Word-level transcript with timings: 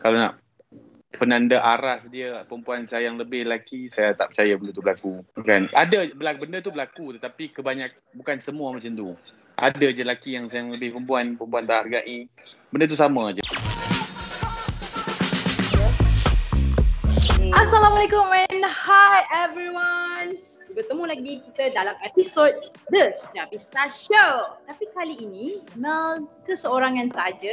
kalau 0.00 0.16
nak 0.16 0.40
penanda 1.20 1.60
aras 1.60 2.08
dia 2.08 2.48
perempuan 2.48 2.88
sayang 2.88 3.20
lebih 3.20 3.44
lelaki 3.44 3.92
saya 3.92 4.16
tak 4.16 4.32
percaya 4.32 4.56
benda 4.56 4.72
tu 4.72 4.80
berlaku. 4.80 5.12
Kan? 5.44 5.68
Ada 5.76 6.08
benda 6.16 6.64
tu 6.64 6.72
berlaku 6.72 7.20
tetapi 7.20 7.52
kebanyak 7.52 7.92
bukan 8.16 8.40
semua 8.40 8.72
macam 8.72 8.88
tu. 8.96 9.12
Ada 9.60 9.92
je 9.92 10.00
lelaki 10.00 10.40
yang 10.40 10.48
sayang 10.48 10.72
lebih 10.72 10.96
perempuan 10.96 11.36
perempuan 11.36 11.68
tak 11.68 11.84
hargai. 11.84 12.32
Benda 12.72 12.88
tu 12.88 12.96
sama 12.96 13.28
aje 13.28 13.44
Assalamualaikum 17.50 18.24
and 18.48 18.64
hi 18.64 19.20
everyone 19.44 20.09
bertemu 20.80 21.04
lagi 21.12 21.32
kita 21.44 21.76
dalam 21.76 21.92
episod 22.00 22.56
The 22.88 23.12
Jabista 23.36 23.92
Show. 23.92 24.56
Tapi 24.64 24.88
kali 24.96 25.12
ini, 25.20 25.60
Mel 25.76 26.24
keseorangan 26.48 27.12
saja 27.12 27.52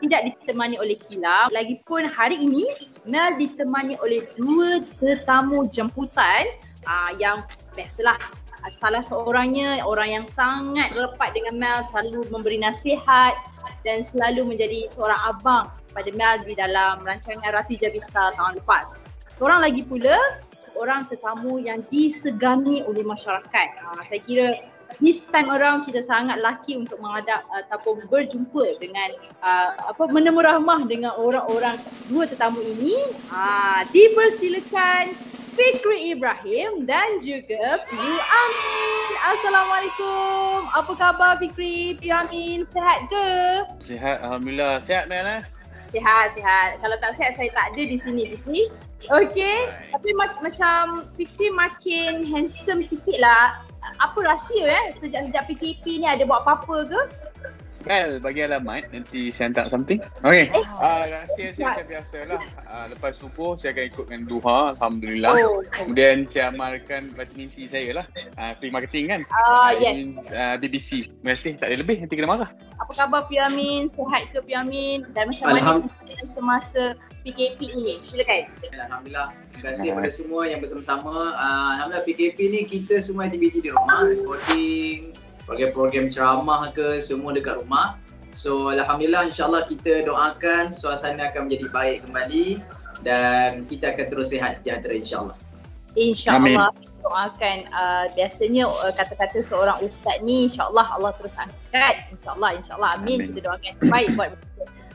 tidak 0.00 0.32
ditemani 0.32 0.80
oleh 0.80 0.96
Kila. 0.96 1.52
Lagipun 1.52 2.08
hari 2.08 2.40
ini, 2.40 2.64
Mel 3.04 3.36
ditemani 3.36 4.00
oleh 4.00 4.24
dua 4.40 4.80
tetamu 5.04 5.68
jemputan 5.68 6.48
uh, 6.88 7.12
yang 7.20 7.44
biasalah 7.76 8.16
salah 8.80 9.04
seorangnya 9.04 9.84
orang 9.84 10.22
yang 10.22 10.24
sangat 10.24 10.96
rapat 10.96 11.36
dengan 11.36 11.60
Mel 11.60 11.78
selalu 11.84 12.24
memberi 12.32 12.56
nasihat 12.56 13.36
dan 13.84 14.00
selalu 14.00 14.48
menjadi 14.48 14.88
seorang 14.88 15.20
abang 15.28 15.68
pada 15.92 16.08
Mel 16.16 16.40
di 16.48 16.56
dalam 16.56 17.04
rancangan 17.04 17.52
Rati 17.52 17.76
Jabista 17.76 18.32
tahun 18.32 18.64
lepas. 18.64 18.96
Seorang 19.28 19.60
lagi 19.60 19.84
pula 19.84 20.16
seorang 20.72 21.04
tetamu 21.06 21.60
yang 21.60 21.84
disegani 21.92 22.80
oleh 22.88 23.04
masyarakat. 23.04 23.68
Uh, 23.84 24.02
saya 24.08 24.20
kira 24.24 24.48
this 25.00 25.24
time 25.28 25.48
around 25.52 25.84
kita 25.84 26.00
sangat 26.04 26.40
laki 26.40 26.80
untuk 26.80 27.00
menghadap 27.00 27.44
uh, 27.52 27.64
ataupun 27.72 28.08
berjumpa 28.08 28.80
dengan 28.80 29.12
uh, 29.44 29.92
apa 29.92 30.04
menemu 30.08 30.40
rahmah 30.40 30.88
dengan 30.88 31.12
orang-orang 31.20 31.76
dua 32.08 32.24
tetamu 32.24 32.60
ini. 32.64 32.96
Uh, 33.28 33.84
dipersilakan 33.92 35.12
Fikri 35.52 36.16
Ibrahim 36.16 36.88
dan 36.88 37.20
juga 37.20 37.84
Piu 37.84 38.16
Amin. 38.16 39.10
Assalamualaikum. 39.36 40.64
Apa 40.72 40.92
khabar 40.96 41.36
Fikri? 41.36 42.00
Piu 42.00 42.08
Amin, 42.08 42.64
sehat 42.64 43.12
ke? 43.12 43.28
Sehat, 43.76 44.24
Alhamdulillah. 44.24 44.80
Sehat 44.80 45.12
Mel 45.12 45.28
eh? 45.28 45.44
Sihat, 45.92 46.26
sihat. 46.32 46.80
Kalau 46.80 46.96
tak 46.98 47.12
sihat 47.20 47.36
saya 47.36 47.52
tak 47.52 47.76
ada 47.76 47.82
di 47.84 47.96
sini, 48.00 48.32
Fikri. 48.32 48.72
Okay, 49.12 49.68
tapi 49.92 50.14
ma- 50.16 50.38
macam 50.40 51.04
Fikri 51.18 51.52
makin 51.52 52.24
handsome 52.24 52.80
sikit 52.80 53.18
lah. 53.20 53.60
Apa 53.98 54.24
rahsia 54.24 54.62
eh 54.72 54.84
sejak-sejak 54.94 55.42
PKP 55.52 55.84
ni 56.00 56.06
ada 56.06 56.22
buat 56.22 56.46
apa-apa 56.46 56.86
ke? 56.86 57.00
Well, 57.82 58.22
bagi 58.22 58.46
alamat 58.46 58.94
nanti 58.94 59.34
saya 59.34 59.50
hantar 59.50 59.66
something. 59.66 59.98
Okay. 60.22 60.46
Eh. 60.46 60.64
Uh, 60.78 61.02
rahsia 61.10 61.50
saya 61.50 61.64
macam 61.74 61.86
biasa 61.90 62.18
lah. 62.30 62.40
Uh, 62.70 62.86
lepas 62.94 63.12
subuh 63.18 63.58
saya 63.58 63.74
akan 63.74 63.84
ikutkan 63.90 64.20
duha. 64.30 64.58
Alhamdulillah. 64.78 65.32
Oh. 65.42 65.60
Kemudian 65.66 66.24
saya 66.30 66.54
amalkan 66.54 67.10
vitamin 67.10 67.50
C 67.50 67.66
saya 67.66 68.02
lah. 68.02 68.06
Uh, 68.38 68.52
free 68.62 68.70
marketing 68.70 69.10
kan. 69.10 69.20
Ah, 69.34 69.70
uh, 69.70 69.70
yes. 69.74 70.30
Uh, 70.30 70.54
DBC. 70.62 71.10
Terima 71.10 71.34
kasih. 71.34 71.52
Tak 71.58 71.66
ada 71.74 71.76
lebih. 71.82 71.96
Nanti 72.06 72.14
kena 72.14 72.30
marah. 72.30 72.50
Apa 72.78 72.92
khabar 72.94 73.26
Piamin? 73.26 73.90
Sehat 73.90 74.30
ke 74.30 74.38
Piamin? 74.42 75.06
Dan 75.14 75.30
macam 75.30 75.44
mana 75.50 75.82
semasa 76.34 76.98
PKP 77.26 77.58
ini? 77.66 78.02
Silakan. 78.10 78.42
Alhamdulillah. 78.74 79.28
Terima 79.54 79.70
kasih 79.74 79.86
kepada 79.94 80.10
semua 80.10 80.42
yang 80.46 80.60
bersama-sama. 80.62 81.34
Uh, 81.34 81.70
Alhamdulillah 81.78 82.06
PKP 82.06 82.38
ni 82.50 82.60
kita 82.66 82.98
semua 83.02 83.26
aktiviti 83.26 83.62
di 83.62 83.70
rumah. 83.70 84.06
Recording, 84.06 85.14
program-program 85.52 86.08
ceramah 86.08 86.72
ke 86.72 86.96
semua 86.96 87.36
dekat 87.36 87.60
rumah. 87.60 88.00
So 88.32 88.72
Alhamdulillah 88.72 89.28
insyaAllah 89.28 89.68
kita 89.68 90.08
doakan 90.08 90.72
suasana 90.72 91.28
akan 91.28 91.44
menjadi 91.44 91.68
baik 91.68 91.96
kembali 92.08 92.64
dan 93.04 93.68
kita 93.68 93.92
akan 93.92 94.08
terus 94.08 94.32
sihat 94.32 94.56
sejahtera 94.56 94.96
insyaAllah. 94.96 95.36
InsyaAllah 95.92 96.72
doakan 97.04 97.68
uh, 97.68 98.08
biasanya 98.16 98.64
uh, 98.64 98.88
kata-kata 98.96 99.44
seorang 99.44 99.76
ustaz 99.84 100.24
ni 100.24 100.48
insyaAllah 100.48 100.88
Allah 100.96 101.12
terus 101.20 101.36
angkat. 101.36 102.08
InsyaAllah, 102.16 102.50
insyaAllah 102.56 102.90
amin. 102.96 103.20
amin. 103.20 103.36
Kita 103.36 103.52
doakan 103.52 103.72
baik 103.92 104.08
buat 104.16 104.32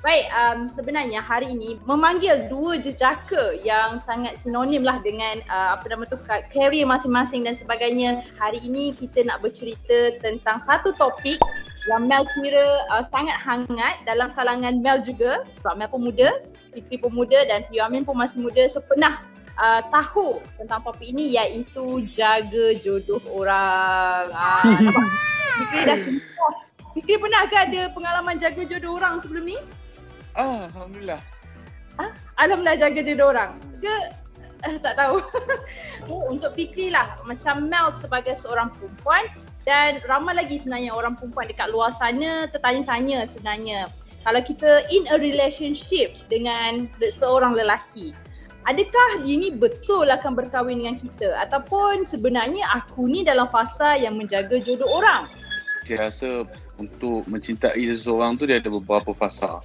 Baik, 0.06 0.30
um, 0.30 0.70
sebenarnya 0.70 1.26
hari 1.26 1.58
ini 1.58 1.82
memanggil 1.90 2.46
dua 2.54 2.78
jejaka 2.78 3.58
yang 3.66 3.98
sangat 3.98 4.38
sinonim 4.38 4.86
lah 4.86 5.02
dengan 5.02 5.42
uh, 5.50 5.74
apa 5.74 5.90
nama 5.90 6.06
tu 6.06 6.22
career 6.54 6.86
masing-masing 6.86 7.42
dan 7.42 7.58
sebagainya. 7.58 8.22
Hari 8.38 8.62
ini 8.62 8.94
kita 8.94 9.26
nak 9.26 9.42
bercerita 9.42 10.14
tentang 10.22 10.62
satu 10.62 10.94
topik 11.02 11.42
yang 11.90 12.06
Mel 12.06 12.30
kira 12.38 12.86
uh, 12.94 13.02
sangat 13.02 13.42
hangat 13.42 13.98
dalam 14.06 14.30
kalangan 14.38 14.86
Mel 14.86 15.02
juga 15.02 15.42
sebab 15.58 15.82
Mel 15.82 15.90
pun 15.90 16.06
muda, 16.06 16.46
Fikri 16.78 17.02
pun 17.02 17.18
muda 17.18 17.42
dan 17.50 17.66
Fiyamin 17.66 18.06
pun 18.06 18.22
masih 18.22 18.38
muda 18.38 18.70
so 18.70 18.86
pernah 18.86 19.18
uh, 19.58 19.82
tahu 19.90 20.46
tentang 20.62 20.86
topik 20.86 21.10
ini 21.10 21.34
iaitu 21.34 22.06
jaga 22.06 22.66
jodoh 22.86 23.22
orang. 23.34 24.30
Uh, 24.30 24.62
Fikri 25.58 25.82
dah 25.90 25.98
Fikri 26.94 27.18
pernah 27.18 27.50
ke 27.50 27.58
ada 27.58 27.82
pengalaman 27.98 28.38
jaga 28.38 28.62
jodoh 28.62 29.02
orang 29.02 29.18
sebelum 29.26 29.42
ni? 29.42 29.58
Ah, 30.38 30.70
Alhamdulillah. 30.72 31.22
Ah, 31.98 32.14
Alhamdulillah 32.38 32.78
jaga 32.78 33.02
jodoh 33.02 33.34
orang. 33.34 33.58
Ke 33.82 34.14
eh, 34.70 34.78
tak 34.80 34.96
tahu. 35.02 35.18
oh, 36.14 36.30
untuk 36.30 36.54
Fikri 36.54 36.94
lah 36.94 37.18
macam 37.26 37.66
Mel 37.66 37.90
sebagai 37.90 38.38
seorang 38.38 38.70
perempuan 38.70 39.26
dan 39.68 40.00
ramai 40.08 40.32
lagi 40.32 40.56
sebenarnya 40.56 40.96
orang 40.96 41.20
perempuan 41.20 41.52
dekat 41.52 41.68
luar 41.76 41.92
sana 41.92 42.48
tertanya-tanya 42.48 43.28
sebenarnya 43.28 43.92
kalau 44.24 44.40
kita 44.40 44.88
in 44.88 45.04
a 45.12 45.20
relationship 45.20 46.16
dengan 46.32 46.88
seorang 47.12 47.52
lelaki 47.52 48.16
adakah 48.64 49.28
dia 49.28 49.36
ni 49.36 49.52
betul 49.52 50.08
akan 50.08 50.40
berkahwin 50.40 50.80
dengan 50.80 50.96
kita 50.96 51.36
ataupun 51.44 52.08
sebenarnya 52.08 52.64
aku 52.80 53.12
ni 53.12 53.28
dalam 53.28 53.52
fasa 53.52 54.00
yang 54.00 54.16
menjaga 54.16 54.56
jodoh 54.64 54.88
orang 54.88 55.28
saya 55.84 56.08
rasa 56.08 56.48
untuk 56.80 57.28
mencintai 57.28 57.84
seseorang 57.92 58.40
tu 58.40 58.48
dia 58.48 58.64
ada 58.64 58.72
beberapa 58.72 59.12
fasa 59.12 59.60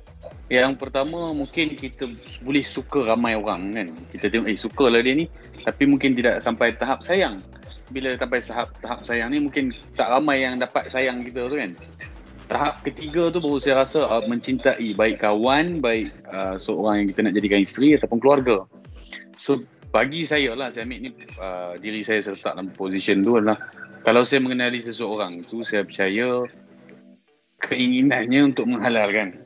yang 0.52 0.76
pertama 0.76 1.32
mungkin 1.32 1.72
kita 1.72 2.04
boleh 2.44 2.60
suka 2.60 3.08
ramai 3.08 3.32
orang 3.32 3.72
kan. 3.72 3.88
Kita 4.12 4.28
tengok 4.28 4.52
eh 4.52 4.58
suka 4.60 4.92
lah 4.92 5.00
dia 5.00 5.16
ni 5.16 5.24
tapi 5.64 5.88
mungkin 5.88 6.12
tidak 6.12 6.44
sampai 6.44 6.76
tahap 6.76 7.00
sayang. 7.00 7.40
Bila 7.88 8.12
sampai 8.20 8.44
tahap 8.44 8.68
tahap 8.84 9.00
sayang 9.00 9.32
ni 9.32 9.40
mungkin 9.40 9.72
tak 9.96 10.12
ramai 10.12 10.44
yang 10.44 10.60
dapat 10.60 10.92
sayang 10.92 11.24
kita 11.24 11.48
tu 11.48 11.56
kan. 11.56 11.72
Tahap 12.52 12.84
ketiga 12.84 13.32
tu 13.32 13.40
baru 13.40 13.56
saya 13.64 13.80
rasa 13.80 14.04
uh, 14.04 14.20
mencintai 14.28 14.92
baik 14.92 15.24
kawan, 15.24 15.80
baik 15.80 16.12
uh, 16.28 16.60
seorang 16.60 17.00
yang 17.00 17.08
kita 17.16 17.20
nak 17.24 17.34
jadikan 17.40 17.60
isteri 17.64 17.96
ataupun 17.96 18.18
keluarga. 18.20 18.68
So 19.40 19.64
bagi 19.88 20.28
saya 20.28 20.52
lah 20.52 20.68
saya 20.68 20.84
ambil 20.84 21.00
ni 21.00 21.10
uh, 21.40 21.80
diri 21.80 22.04
saya 22.04 22.20
serta 22.20 22.52
dalam 22.52 22.68
position 22.76 23.24
tu 23.24 23.40
adalah 23.40 23.56
kalau 24.04 24.20
saya 24.20 24.44
mengenali 24.44 24.84
seseorang 24.84 25.48
tu 25.48 25.64
saya 25.64 25.80
percaya 25.80 26.44
keinginannya 27.62 28.52
untuk 28.52 28.68
menghalalkan 28.68 29.41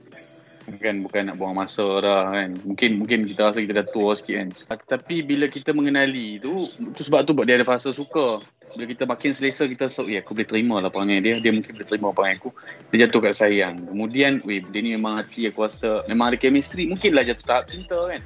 kan 0.74 0.98
bukan 1.06 1.22
nak 1.30 1.36
buang 1.38 1.54
masa 1.54 1.86
dah 2.02 2.34
kan. 2.34 2.58
Mungkin 2.66 2.98
mungkin 2.98 3.22
kita 3.30 3.50
rasa 3.50 3.62
kita 3.62 3.82
dah 3.82 3.86
tua 3.86 4.18
sikit 4.18 4.34
kan. 4.34 4.48
Tetapi 4.82 5.22
bila 5.22 5.46
kita 5.46 5.70
mengenali 5.70 6.42
tu 6.42 6.66
tu 6.74 7.02
sebab 7.06 7.22
tu 7.22 7.32
dia 7.46 7.62
ada 7.62 7.66
fasa 7.66 7.94
suka. 7.94 8.42
Bila 8.74 8.84
kita 8.90 9.06
makin 9.06 9.30
selesa 9.30 9.70
kita 9.70 9.86
rasa 9.86 10.02
ya 10.10 10.20
aku 10.20 10.34
boleh 10.34 10.48
terima 10.48 10.76
lah 10.82 10.90
perangai 10.90 11.22
dia. 11.22 11.38
Dia 11.38 11.54
mungkin 11.54 11.72
boleh 11.78 11.88
terima 11.88 12.10
perangai 12.10 12.36
aku. 12.42 12.50
Dia 12.90 13.06
jatuh 13.06 13.20
kat 13.22 13.34
sayang. 13.38 13.74
Kemudian 13.86 14.42
weh 14.42 14.58
dia 14.60 14.80
ni 14.82 14.98
memang 14.98 15.22
hati 15.22 15.46
aku 15.46 15.64
rasa 15.64 16.02
memang 16.10 16.34
ada 16.34 16.38
chemistry. 16.42 16.90
Mungkinlah 16.90 17.22
jatuh 17.22 17.46
tahap 17.46 17.64
cinta 17.70 17.98
kan. 18.10 18.22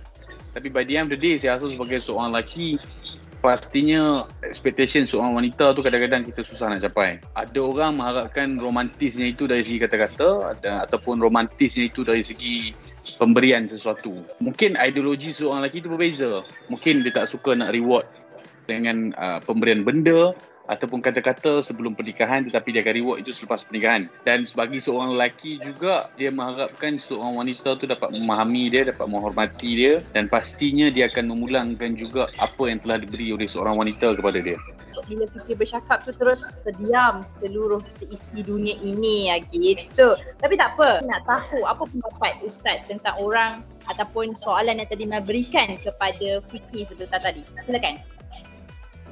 Tapi 0.51 0.67
by 0.67 0.83
the 0.83 0.99
end 0.99 1.13
of 1.13 1.15
the 1.15 1.21
day 1.21 1.39
saya 1.39 1.61
rasa 1.61 1.71
sebagai 1.71 2.03
seorang 2.03 2.35
lelaki 2.35 2.81
pastinya 3.41 4.29
expectation 4.45 5.09
seorang 5.09 5.37
wanita 5.41 5.73
tu 5.73 5.81
kadang-kadang 5.81 6.29
kita 6.29 6.45
susah 6.45 6.71
nak 6.71 6.85
capai. 6.85 7.19
Ada 7.35 7.61
orang 7.61 7.97
mengharapkan 7.97 8.61
romantisnya 8.61 9.33
itu 9.33 9.49
dari 9.49 9.65
segi 9.65 9.81
kata-kata 9.81 10.57
ataupun 10.87 11.19
romantisnya 11.19 11.89
itu 11.89 12.05
dari 12.05 12.21
segi 12.21 12.77
pemberian 13.17 13.67
sesuatu. 13.67 14.13
Mungkin 14.45 14.77
ideologi 14.77 15.33
seorang 15.33 15.65
lelaki 15.65 15.81
itu 15.81 15.89
berbeza. 15.89 16.45
Mungkin 16.69 17.03
dia 17.03 17.13
tak 17.17 17.33
suka 17.33 17.57
nak 17.57 17.73
reward 17.73 18.05
dengan 18.69 19.11
uh, 19.19 19.43
pemberian 19.43 19.83
benda 19.83 20.37
ataupun 20.71 21.03
kata-kata 21.03 21.59
sebelum 21.59 21.99
pernikahan 21.99 22.47
tetapi 22.47 22.71
dia 22.71 22.87
akan 22.87 22.95
reward 22.95 23.19
itu 23.27 23.35
selepas 23.35 23.67
pernikahan. 23.67 24.07
Dan 24.23 24.47
sebagai 24.47 24.79
seorang 24.79 25.19
lelaki 25.19 25.59
juga 25.59 26.07
dia 26.15 26.31
mengharapkan 26.31 27.03
seorang 27.03 27.43
wanita 27.43 27.75
tu 27.83 27.91
dapat 27.91 28.15
memahami 28.15 28.71
dia 28.71 28.87
dapat 28.87 29.11
menghormati 29.11 29.71
dia 29.75 29.95
dan 30.15 30.31
pastinya 30.31 30.87
dia 30.87 31.11
akan 31.11 31.35
memulangkan 31.35 31.99
juga 31.99 32.31
apa 32.39 32.63
yang 32.71 32.79
telah 32.79 33.03
diberi 33.03 33.35
oleh 33.35 33.51
seorang 33.51 33.75
wanita 33.75 34.15
kepada 34.15 34.39
dia. 34.39 34.57
Bila 35.11 35.27
fikir 35.27 35.59
bercakap 35.59 36.07
tu 36.07 36.15
terus 36.15 36.61
terdiam 36.63 37.27
seluruh 37.27 37.83
seisi 37.91 38.47
dunia 38.47 38.79
ini 38.79 39.33
ya 39.33 39.43
gitu. 39.51 40.15
Tapi 40.39 40.55
tak 40.55 40.79
apa 40.79 41.03
nak 41.09 41.27
tahu 41.27 41.67
apa 41.67 41.83
pendapat 41.83 42.33
ustaz 42.47 42.85
tentang 42.87 43.17
orang 43.19 43.65
ataupun 43.91 44.39
soalan 44.39 44.79
yang 44.79 44.87
tadi 44.87 45.09
nak 45.09 45.27
berikan 45.27 45.75
kepada 45.83 46.39
Fikri 46.47 46.87
sebentar 46.87 47.19
tadi. 47.19 47.43
Silakan 47.67 47.99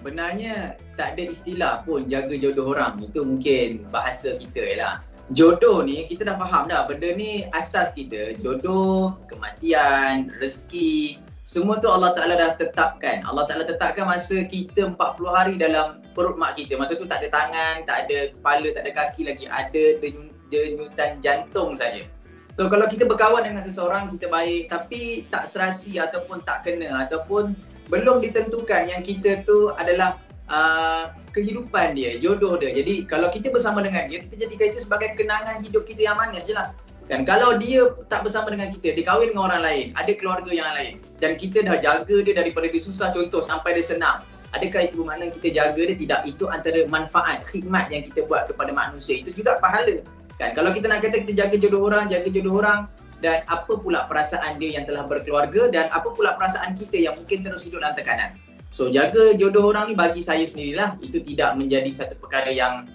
sebenarnya 0.08 0.81
tak 0.96 1.20
ada 1.20 1.28
istilah 1.28 1.84
pun 1.84 2.08
jaga 2.08 2.32
jodoh 2.32 2.72
orang. 2.72 3.05
Itu 3.05 3.28
mungkin 3.28 3.84
bahasa 3.93 4.40
kita 4.40 4.64
lah. 4.81 5.05
jodoh 5.37 5.84
ni 5.84 6.08
kita 6.08 6.25
dah 6.25 6.40
faham 6.40 6.72
dah. 6.72 6.88
Benda 6.88 7.12
ni 7.12 7.44
asas 7.52 7.93
kita. 7.93 8.40
Jodoh 8.40 9.20
kematian 9.28 10.32
rezeki 10.40 11.20
semua 11.44 11.76
tu 11.81 11.93
Allah 11.93 12.16
Ta'ala 12.16 12.40
dah 12.40 12.56
tetapkan. 12.56 13.20
Allah 13.28 13.44
Ta'ala 13.44 13.69
tetapkan 13.69 14.08
masa 14.08 14.49
kita 14.49 14.88
40 14.96 14.96
hari 15.28 15.60
dalam 15.60 16.00
perut 16.16 16.40
mak 16.40 16.56
kita. 16.56 16.81
Masa 16.81 16.96
tu 16.96 17.05
tak 17.05 17.20
ada 17.20 17.28
tangan 17.28 17.84
tak 17.84 18.08
ada 18.08 18.32
kepala 18.32 18.69
tak 18.72 18.88
ada 18.88 18.93
kaki 18.96 19.28
lagi. 19.28 19.44
Ada 19.44 20.00
denyutan 20.49 21.20
jantung 21.20 21.76
saja. 21.76 22.08
So 22.56 22.66
kalau 22.66 22.88
kita 22.88 23.05
berkawan 23.05 23.44
dengan 23.44 23.60
seseorang 23.60 24.08
kita 24.16 24.32
baik. 24.32 24.72
Tapi 24.72 25.28
tak 25.28 25.44
serasi 25.44 26.00
ataupun 26.00 26.40
tak 26.49 26.64
kena 26.64 27.05
ataupun 27.05 27.52
belum 27.88 28.20
ditentukan 28.20 28.88
yang 28.88 29.02
kita 29.02 29.44
tu 29.49 29.73
adalah 29.76 30.20
uh, 30.52 31.12
kehidupan 31.32 31.96
dia, 31.96 32.20
jodoh 32.20 32.61
dia. 32.61 32.73
Jadi 32.73 33.08
kalau 33.08 33.32
kita 33.32 33.49
bersama 33.49 33.81
dengan 33.81 34.08
dia, 34.08 34.25
kita 34.25 34.49
jadikan 34.49 34.67
itu 34.76 34.81
sebagai 34.85 35.17
kenangan 35.17 35.61
hidup 35.64 35.88
kita 35.88 36.12
yang 36.12 36.17
manis 36.20 36.44
je 36.49 36.56
lah. 36.56 36.73
Dan 37.08 37.25
kalau 37.25 37.56
dia 37.56 37.88
tak 38.12 38.29
bersama 38.29 38.52
dengan 38.52 38.69
kita, 38.69 38.93
dia 38.93 39.05
kahwin 39.08 39.32
dengan 39.32 39.49
orang 39.49 39.62
lain, 39.64 39.87
ada 39.96 40.12
keluarga 40.12 40.52
yang 40.52 40.69
lain 40.76 41.00
dan 41.25 41.40
kita 41.40 41.64
dah 41.64 41.81
jaga 41.81 42.17
dia 42.20 42.35
daripada 42.37 42.69
dia 42.69 42.85
susah 42.85 43.08
contoh 43.17 43.40
sampai 43.40 43.73
dia 43.81 43.85
senang. 43.85 44.20
Adakah 44.52 44.88
itu 44.88 45.00
bermakna 45.00 45.29
kita 45.32 45.49
jaga 45.52 45.81
dia? 45.81 45.96
Tidak. 45.96 46.20
Itu 46.29 46.49
antara 46.49 46.84
manfaat, 46.88 47.44
khidmat 47.49 47.93
yang 47.93 48.05
kita 48.05 48.25
buat 48.29 48.49
kepada 48.49 48.73
manusia. 48.73 49.20
Itu 49.20 49.32
juga 49.37 49.61
pahala. 49.61 50.00
Kan? 50.41 50.56
Kalau 50.56 50.73
kita 50.73 50.88
nak 50.88 51.05
kata 51.05 51.25
kita 51.25 51.32
jaga 51.37 51.56
jodoh 51.61 51.84
orang, 51.84 52.08
jaga 52.08 52.29
jodoh 52.32 52.61
orang 52.61 52.88
dan 53.19 53.43
apa 53.50 53.75
pula 53.79 54.06
perasaan 54.06 54.56
dia 54.62 54.79
yang 54.79 54.85
telah 54.87 55.05
berkeluarga 55.06 55.67
dan 55.70 55.91
apa 55.91 56.11
pula 56.15 56.38
perasaan 56.38 56.79
kita 56.79 56.99
yang 56.99 57.15
mungkin 57.19 57.43
terus 57.43 57.67
hidup 57.67 57.82
dalam 57.82 57.99
tekanan. 57.99 58.38
So 58.70 58.93
jaga 58.93 59.35
jodoh 59.35 59.75
orang 59.75 59.93
ni 59.93 59.94
bagi 59.99 60.23
saya 60.23 60.44
sendirilah 60.44 61.00
itu 61.03 61.19
tidak 61.25 61.59
menjadi 61.59 61.91
satu 61.91 62.15
perkara 62.20 62.53
yang 62.53 62.87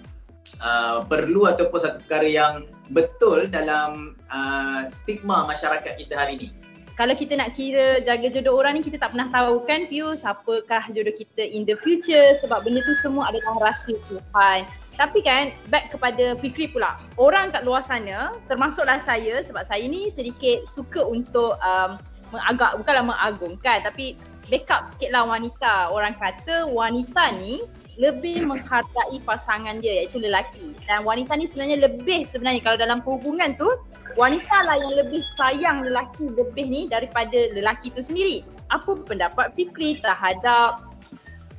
uh, 0.64 1.04
perlu 1.04 1.50
ataupun 1.50 1.78
satu 1.78 1.98
perkara 2.06 2.24
yang 2.24 2.54
betul 2.94 3.48
dalam 3.50 4.16
uh, 4.32 4.86
stigma 4.88 5.44
masyarakat 5.44 5.92
kita 5.98 6.14
hari 6.14 6.40
ini 6.40 6.63
kalau 6.94 7.14
kita 7.18 7.34
nak 7.34 7.58
kira 7.58 7.98
jaga 8.06 8.30
jodoh 8.30 8.54
orang 8.54 8.78
ni 8.78 8.82
kita 8.86 9.02
tak 9.02 9.10
pernah 9.10 9.26
tahu 9.34 9.66
kan 9.66 9.90
Piu 9.90 10.14
siapakah 10.14 10.86
jodoh 10.94 11.10
kita 11.10 11.42
in 11.42 11.66
the 11.66 11.74
future 11.82 12.38
sebab 12.38 12.62
benda 12.62 12.86
tu 12.86 12.94
semua 13.02 13.34
adalah 13.34 13.70
rahsia 13.70 13.98
Tuhan. 14.06 14.70
Tapi 14.94 15.18
kan 15.26 15.50
back 15.74 15.90
kepada 15.90 16.38
Fikri 16.38 16.70
pula. 16.70 16.94
Orang 17.18 17.50
kat 17.50 17.66
luar 17.66 17.82
sana 17.82 18.30
termasuklah 18.46 19.02
saya 19.02 19.42
sebab 19.42 19.66
saya 19.66 19.82
ni 19.90 20.06
sedikit 20.06 20.62
suka 20.70 21.02
untuk 21.02 21.58
um, 21.58 21.98
mengagak 22.30 22.78
bukanlah 22.78 23.04
mengagungkan 23.10 23.82
tapi 23.82 24.14
backup 24.46 24.86
sikitlah 24.86 25.26
wanita. 25.26 25.90
Orang 25.90 26.14
kata 26.14 26.70
wanita 26.70 27.34
ni 27.42 27.66
lebih 27.94 28.42
menghargai 28.42 29.18
pasangan 29.22 29.78
dia 29.78 30.02
iaitu 30.02 30.18
lelaki. 30.18 30.74
Dan 30.86 31.06
wanita 31.06 31.38
ni 31.38 31.46
sebenarnya 31.46 31.86
lebih 31.86 32.26
sebenarnya. 32.26 32.60
Kalau 32.62 32.78
dalam 32.78 32.98
perhubungan 33.02 33.54
tu 33.54 33.70
wanita 34.18 34.66
lah 34.66 34.76
yang 34.78 34.94
lebih 34.98 35.22
sayang 35.38 35.86
lelaki 35.86 36.26
lebih 36.34 36.66
ni 36.66 36.80
daripada 36.90 37.50
lelaki 37.54 37.94
tu 37.94 38.02
sendiri. 38.02 38.42
Apa 38.74 38.98
pendapat 38.98 39.54
Fikri 39.54 40.02
terhadap 40.02 40.82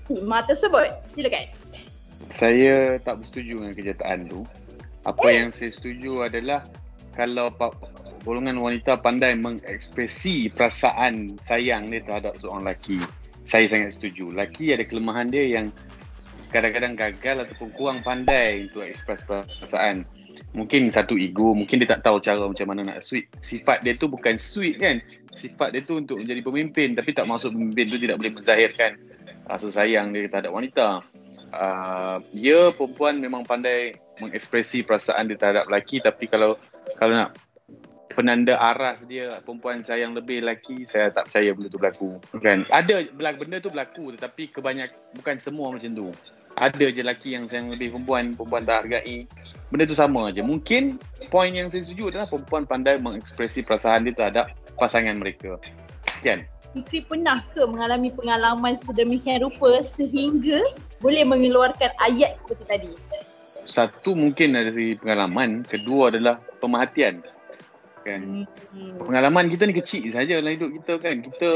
stigma 0.06 0.44
tersebut? 0.44 0.92
Silakan. 1.16 1.48
Saya 2.34 2.98
tak 3.06 3.22
bersetuju 3.24 3.62
dengan 3.62 3.74
kenyataan 3.78 4.20
tu. 4.28 4.42
Apa 5.06 5.30
eh? 5.30 5.46
yang 5.46 5.50
saya 5.54 5.70
setuju 5.70 6.26
adalah 6.26 6.66
kalau 7.14 7.54
golongan 8.26 8.58
wanita 8.58 8.98
pandai 9.00 9.38
mengekspresi 9.38 10.50
perasaan 10.50 11.38
sayang 11.46 11.94
dia 11.94 12.02
terhadap 12.02 12.34
seorang 12.42 12.66
lelaki. 12.66 13.00
Saya 13.46 13.70
sangat 13.70 13.94
setuju. 13.94 14.34
Lelaki 14.34 14.74
ada 14.74 14.82
kelemahan 14.82 15.30
dia 15.30 15.46
yang 15.46 15.70
kadang-kadang 16.50 16.94
gagal 16.98 17.48
ataupun 17.48 17.70
kurang 17.74 18.00
pandai 18.02 18.70
untuk 18.70 18.86
ekspres 18.86 19.26
perasaan. 19.26 20.06
Mungkin 20.56 20.88
satu 20.92 21.20
ego, 21.20 21.56
mungkin 21.56 21.84
dia 21.84 21.96
tak 21.96 22.08
tahu 22.08 22.20
cara 22.20 22.44
macam 22.48 22.68
mana 22.68 22.96
nak 22.96 23.04
sweet. 23.04 23.28
Sifat 23.40 23.84
dia 23.84 23.96
tu 23.96 24.08
bukan 24.08 24.40
sweet 24.40 24.80
kan. 24.80 25.00
Sifat 25.36 25.76
dia 25.76 25.84
tu 25.84 26.00
untuk 26.00 26.20
menjadi 26.20 26.42
pemimpin 26.44 26.96
tapi 26.96 27.12
tak 27.12 27.28
masuk 27.28 27.56
pemimpin 27.56 27.88
tu 27.88 28.00
tidak 28.00 28.20
boleh 28.20 28.32
menzahirkan 28.36 28.96
rasa 29.46 29.68
sayang 29.68 30.12
dia 30.16 30.28
terhadap 30.28 30.52
wanita. 30.52 31.04
Uh, 31.56 32.20
ya 32.36 32.72
perempuan 32.76 33.20
memang 33.24 33.48
pandai 33.48 33.96
mengekspresi 34.20 34.84
perasaan 34.84 35.32
dia 35.32 35.40
terhadap 35.40 35.72
lelaki 35.72 36.04
tapi 36.04 36.28
kalau 36.28 36.60
kalau 37.00 37.16
nak 37.16 37.32
penanda 38.16 38.56
aras 38.56 39.04
dia 39.04 39.44
perempuan 39.44 39.84
sayang 39.84 40.16
lebih 40.16 40.40
lelaki 40.40 40.88
saya 40.88 41.12
tak 41.12 41.28
percaya 41.28 41.52
benda 41.52 41.68
tu 41.68 41.80
berlaku 41.80 42.10
kan 42.40 42.64
ada 42.72 43.04
benda 43.12 43.60
tu 43.60 43.68
berlaku 43.68 44.16
tetapi 44.16 44.56
kebanyak 44.56 44.96
bukan 45.20 45.36
semua 45.36 45.76
macam 45.76 45.92
tu 45.92 46.08
ada 46.56 46.86
je 46.88 47.04
lelaki 47.04 47.36
yang 47.36 47.46
sayang 47.46 47.68
lebih 47.72 47.92
perempuan, 47.92 48.32
perempuan 48.32 48.64
tak 48.64 48.88
hargai. 48.88 49.28
Benda 49.68 49.84
tu 49.84 49.98
sama 49.98 50.32
je. 50.32 50.40
Mungkin 50.40 51.02
poin 51.28 51.52
yang 51.52 51.68
saya 51.68 51.84
setuju 51.84 52.16
adalah 52.16 52.28
perempuan 52.32 52.64
pandai 52.64 52.96
mengekspresi 53.02 53.68
perasaan 53.68 54.08
dia 54.08 54.16
terhadap 54.16 54.56
pasangan 54.80 55.20
mereka. 55.20 55.60
Sekian. 56.08 56.48
Fikri 56.76 57.08
pernah 57.08 57.40
ke 57.56 57.64
mengalami 57.64 58.12
pengalaman 58.12 58.76
sedemikian 58.76 59.44
rupa 59.44 59.80
sehingga 59.80 60.60
boleh 61.00 61.24
mengeluarkan 61.24 61.92
ayat 62.04 62.36
seperti 62.44 62.64
tadi? 62.68 62.92
Satu 63.66 64.14
mungkin 64.14 64.54
dari 64.56 64.96
pengalaman, 65.00 65.64
kedua 65.66 66.12
adalah 66.14 66.40
pemerhatian. 66.60 67.24
Kan? 68.06 68.46
Hmm. 68.70 69.02
Pengalaman 69.02 69.50
kita 69.50 69.66
ni 69.66 69.74
kecil 69.74 70.08
saja 70.14 70.38
dalam 70.38 70.54
hidup 70.54 70.70
kita 70.84 70.94
kan. 71.02 71.16
Kita 71.26 71.50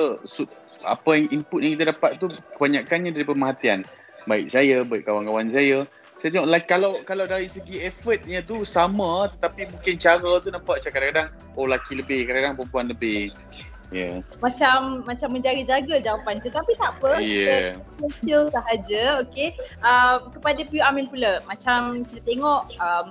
apa 0.88 1.10
yang 1.14 1.28
input 1.30 1.60
yang 1.62 1.78
kita 1.78 1.94
dapat 1.94 2.18
tu 2.18 2.32
kebanyakannya 2.58 3.12
dari 3.14 3.26
pemerhatian 3.28 3.86
baik 4.28 4.48
saya, 4.52 4.84
baik 4.84 5.08
kawan-kawan 5.08 5.48
saya. 5.54 5.88
Saya 6.20 6.36
tengok 6.36 6.52
like, 6.52 6.68
kalau 6.68 7.00
kalau 7.08 7.24
dari 7.24 7.48
segi 7.48 7.80
effortnya 7.80 8.44
tu 8.44 8.68
sama 8.68 9.32
tetapi 9.32 9.72
mungkin 9.72 9.96
cara 9.96 10.30
tu 10.44 10.52
nampak 10.52 10.84
macam 10.84 10.92
kadang-kadang 10.92 11.28
oh 11.56 11.64
laki 11.64 11.94
lebih, 11.96 12.28
kadang-kadang 12.28 12.56
perempuan 12.60 12.86
lebih. 12.92 13.32
Yeah. 13.90 14.22
Macam 14.38 15.02
macam 15.08 15.34
menjaga-jaga 15.34 15.98
jawapan 15.98 16.38
tu 16.44 16.52
tapi 16.54 16.78
tak 16.78 16.94
apa. 17.00 17.24
Yeah. 17.24 17.80
Kita 17.98 18.54
sahaja, 18.54 19.24
okay. 19.24 19.56
Uh, 19.82 20.30
kepada 20.30 20.62
Piu 20.68 20.84
Amin 20.84 21.10
pula, 21.10 21.42
macam 21.48 21.98
kita 22.04 22.22
tengok 22.28 22.70
um, 22.78 23.08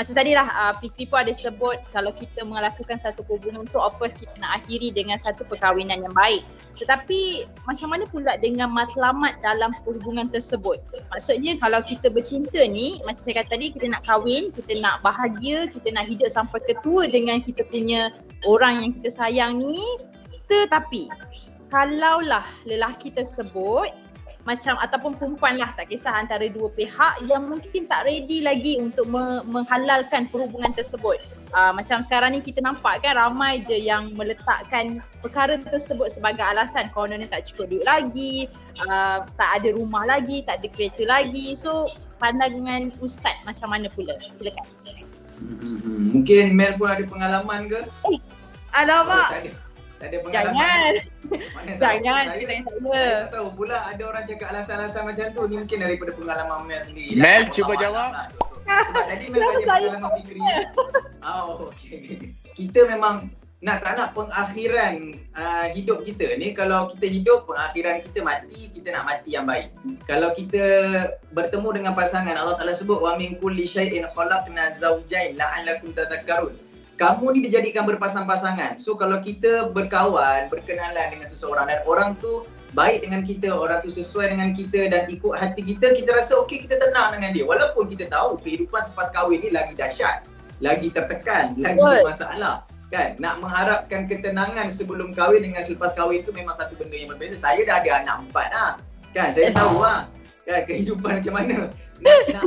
macam 0.00 0.16
tadi 0.16 0.32
lah 0.32 0.48
uh, 0.48 0.72
Fikri 0.80 1.04
pun 1.04 1.20
ada 1.20 1.32
sebut 1.36 1.76
kalau 1.92 2.08
kita 2.16 2.40
melakukan 2.48 2.96
satu 2.96 3.20
hubungan 3.28 3.68
tu 3.68 3.76
of 3.76 3.92
course 4.00 4.16
kita 4.16 4.32
nak 4.40 4.64
akhiri 4.64 4.88
dengan 4.96 5.20
satu 5.20 5.44
perkahwinan 5.44 6.00
yang 6.00 6.16
baik. 6.16 6.40
Tetapi 6.80 7.44
macam 7.68 7.92
mana 7.92 8.08
pula 8.08 8.40
dengan 8.40 8.72
matlamat 8.72 9.36
dalam 9.44 9.76
hubungan 9.84 10.24
tersebut? 10.32 10.80
Maksudnya 11.12 11.60
kalau 11.60 11.84
kita 11.84 12.08
bercinta 12.08 12.64
ni 12.64 12.96
macam 13.04 13.20
saya 13.20 13.44
kata 13.44 13.60
tadi 13.60 13.76
kita 13.76 13.92
nak 13.92 14.02
kahwin, 14.08 14.48
kita 14.48 14.80
nak 14.80 15.04
bahagia, 15.04 15.68
kita 15.68 15.92
nak 15.92 16.08
hidup 16.08 16.32
sampai 16.32 16.64
ketua 16.64 17.04
dengan 17.04 17.44
kita 17.44 17.68
punya 17.68 18.08
orang 18.48 18.80
yang 18.80 18.90
kita 18.96 19.12
sayang 19.12 19.60
ni 19.60 19.84
tetapi 20.50 21.06
kalaulah 21.70 22.42
lelaki 22.66 23.14
tersebut 23.14 23.94
macam 24.48 24.80
ataupun 24.80 25.20
perempuan 25.20 25.60
lah 25.60 25.70
tak 25.76 25.92
kisah 25.92 26.16
antara 26.16 26.48
dua 26.48 26.72
pihak 26.72 27.28
yang 27.28 27.48
mungkin 27.48 27.84
tak 27.86 28.08
ready 28.08 28.40
lagi 28.40 28.80
untuk 28.80 29.04
me- 29.08 29.44
menghalalkan 29.44 30.32
perhubungan 30.32 30.72
tersebut. 30.72 31.20
Uh, 31.52 31.72
macam 31.76 32.00
sekarang 32.00 32.32
ni 32.32 32.40
kita 32.40 32.64
nampak 32.64 33.04
kan 33.04 33.20
ramai 33.20 33.60
je 33.60 33.76
yang 33.76 34.08
meletakkan 34.16 35.04
perkara 35.20 35.60
tersebut 35.60 36.08
sebagai 36.08 36.40
alasan 36.40 36.88
kononnya 36.96 37.28
tak 37.28 37.52
cukup 37.52 37.76
duit 37.76 37.84
lagi, 37.84 38.48
uh, 38.88 39.26
tak 39.36 39.60
ada 39.60 39.76
rumah 39.76 40.08
lagi, 40.08 40.40
tak 40.48 40.64
ada 40.64 40.68
kereta 40.72 41.04
lagi. 41.04 41.52
So 41.52 41.92
pandangan 42.16 42.96
ustaz 43.04 43.36
macam 43.44 43.76
mana 43.76 43.92
pula? 43.92 44.16
Silakan. 44.40 44.66
Hmm, 45.40 46.20
mungkin 46.20 46.52
Mel 46.52 46.76
pun 46.76 46.88
ada 46.92 47.04
pengalaman 47.08 47.68
ke? 47.72 47.80
Eh, 48.12 48.20
alamak. 48.76 49.40
Oh, 49.40 49.69
tak 50.00 50.06
ada 50.08 50.18
pengalaman. 50.24 50.56
Jangan. 50.56 50.92
Mana 51.52 51.70
Jangan 52.00 52.24
tahu. 52.24 52.36
cerita 52.40 52.54
saya. 52.56 52.80
Saya 52.80 53.12
tak 53.20 53.30
tahu 53.36 53.48
pula 53.52 53.76
ada 53.84 54.02
orang 54.08 54.24
cakap 54.24 54.46
alasan-alasan 54.48 55.02
macam 55.04 55.26
tu. 55.36 55.42
Ni 55.52 55.56
mungkin 55.60 55.78
daripada 55.84 56.10
pengalaman 56.16 56.58
Mel 56.64 56.80
sendiri. 56.80 57.20
Mel 57.20 57.42
cuba 57.52 57.72
jawab. 57.76 58.08
Lah, 58.16 58.26
Sebab 58.88 59.04
tadi 59.04 59.24
Mel 59.28 59.40
tanya 59.44 59.60
pengalaman 59.68 60.10
Fikri. 60.16 60.40
Oh, 61.20 61.68
okay. 61.68 62.32
Kita 62.56 62.88
memang 62.88 63.28
nak 63.60 63.84
tak 63.84 64.00
nak 64.00 64.16
pengakhiran 64.16 65.20
uh, 65.36 65.68
hidup 65.68 66.00
kita 66.00 66.32
ni 66.40 66.56
kalau 66.56 66.88
kita 66.88 67.04
hidup 67.04 67.44
pengakhiran 67.44 68.00
kita 68.00 68.24
mati 68.24 68.72
kita 68.72 68.88
nak 68.88 69.04
mati 69.04 69.36
yang 69.36 69.44
baik 69.44 69.68
kalau 70.08 70.32
kita 70.32 70.64
bertemu 71.36 71.68
dengan 71.76 71.92
pasangan 71.92 72.40
Allah 72.40 72.56
Taala 72.56 72.72
sebut 72.72 73.04
wa 73.04 73.20
min 73.20 73.36
kulli 73.36 73.68
syai'in 73.68 74.08
khalaqna 74.16 74.72
zawjain 74.72 75.36
la'allakum 75.36 75.92
tadhakkarun 75.92 76.56
kamu 77.00 77.32
ni 77.32 77.48
dijadikan 77.48 77.88
berpasang-pasangan. 77.88 78.76
So 78.76 78.92
kalau 78.92 79.24
kita 79.24 79.72
berkawan, 79.72 80.52
berkenalan 80.52 81.08
dengan 81.08 81.24
seseorang 81.24 81.72
dan 81.72 81.80
orang 81.88 82.12
tu 82.20 82.44
baik 82.76 83.08
dengan 83.08 83.24
kita, 83.24 83.48
orang 83.48 83.80
tu 83.80 83.88
sesuai 83.88 84.36
dengan 84.36 84.52
kita 84.52 84.92
dan 84.92 85.08
ikut 85.08 85.32
hati 85.32 85.64
kita, 85.64 85.96
kita 85.96 86.12
rasa 86.12 86.36
okey 86.44 86.68
kita 86.68 86.76
tenang 86.76 87.16
dengan 87.16 87.32
dia. 87.32 87.48
Walaupun 87.48 87.88
kita 87.88 88.12
tahu 88.12 88.36
kehidupan 88.44 88.84
selepas 88.84 89.08
kahwin 89.16 89.40
ni 89.40 89.48
lagi 89.48 89.72
dahsyat, 89.72 90.28
lagi 90.60 90.92
tertekan, 90.92 91.56
lagi 91.56 91.80
What? 91.80 92.04
masalah. 92.04 92.68
Kan? 92.92 93.16
Nak 93.16 93.40
mengharapkan 93.40 94.04
ketenangan 94.04 94.68
sebelum 94.68 95.16
kahwin 95.16 95.40
dengan 95.40 95.64
selepas 95.64 95.96
kahwin 95.96 96.20
tu 96.20 96.36
memang 96.36 96.52
satu 96.52 96.76
benda 96.76 97.00
yang 97.00 97.16
berbeza. 97.16 97.40
Saya 97.40 97.64
dah 97.64 97.80
ada 97.80 97.90
anak 98.04 98.16
empat 98.28 98.48
lah. 98.52 98.72
Kan? 99.16 99.32
Saya 99.32 99.48
tahu 99.56 99.80
lah. 99.80 100.04
Kan? 100.44 100.68
Kehidupan 100.68 101.24
macam 101.24 101.32
mana. 101.32 101.72
Nak, 102.04 102.20
nak 102.28 102.44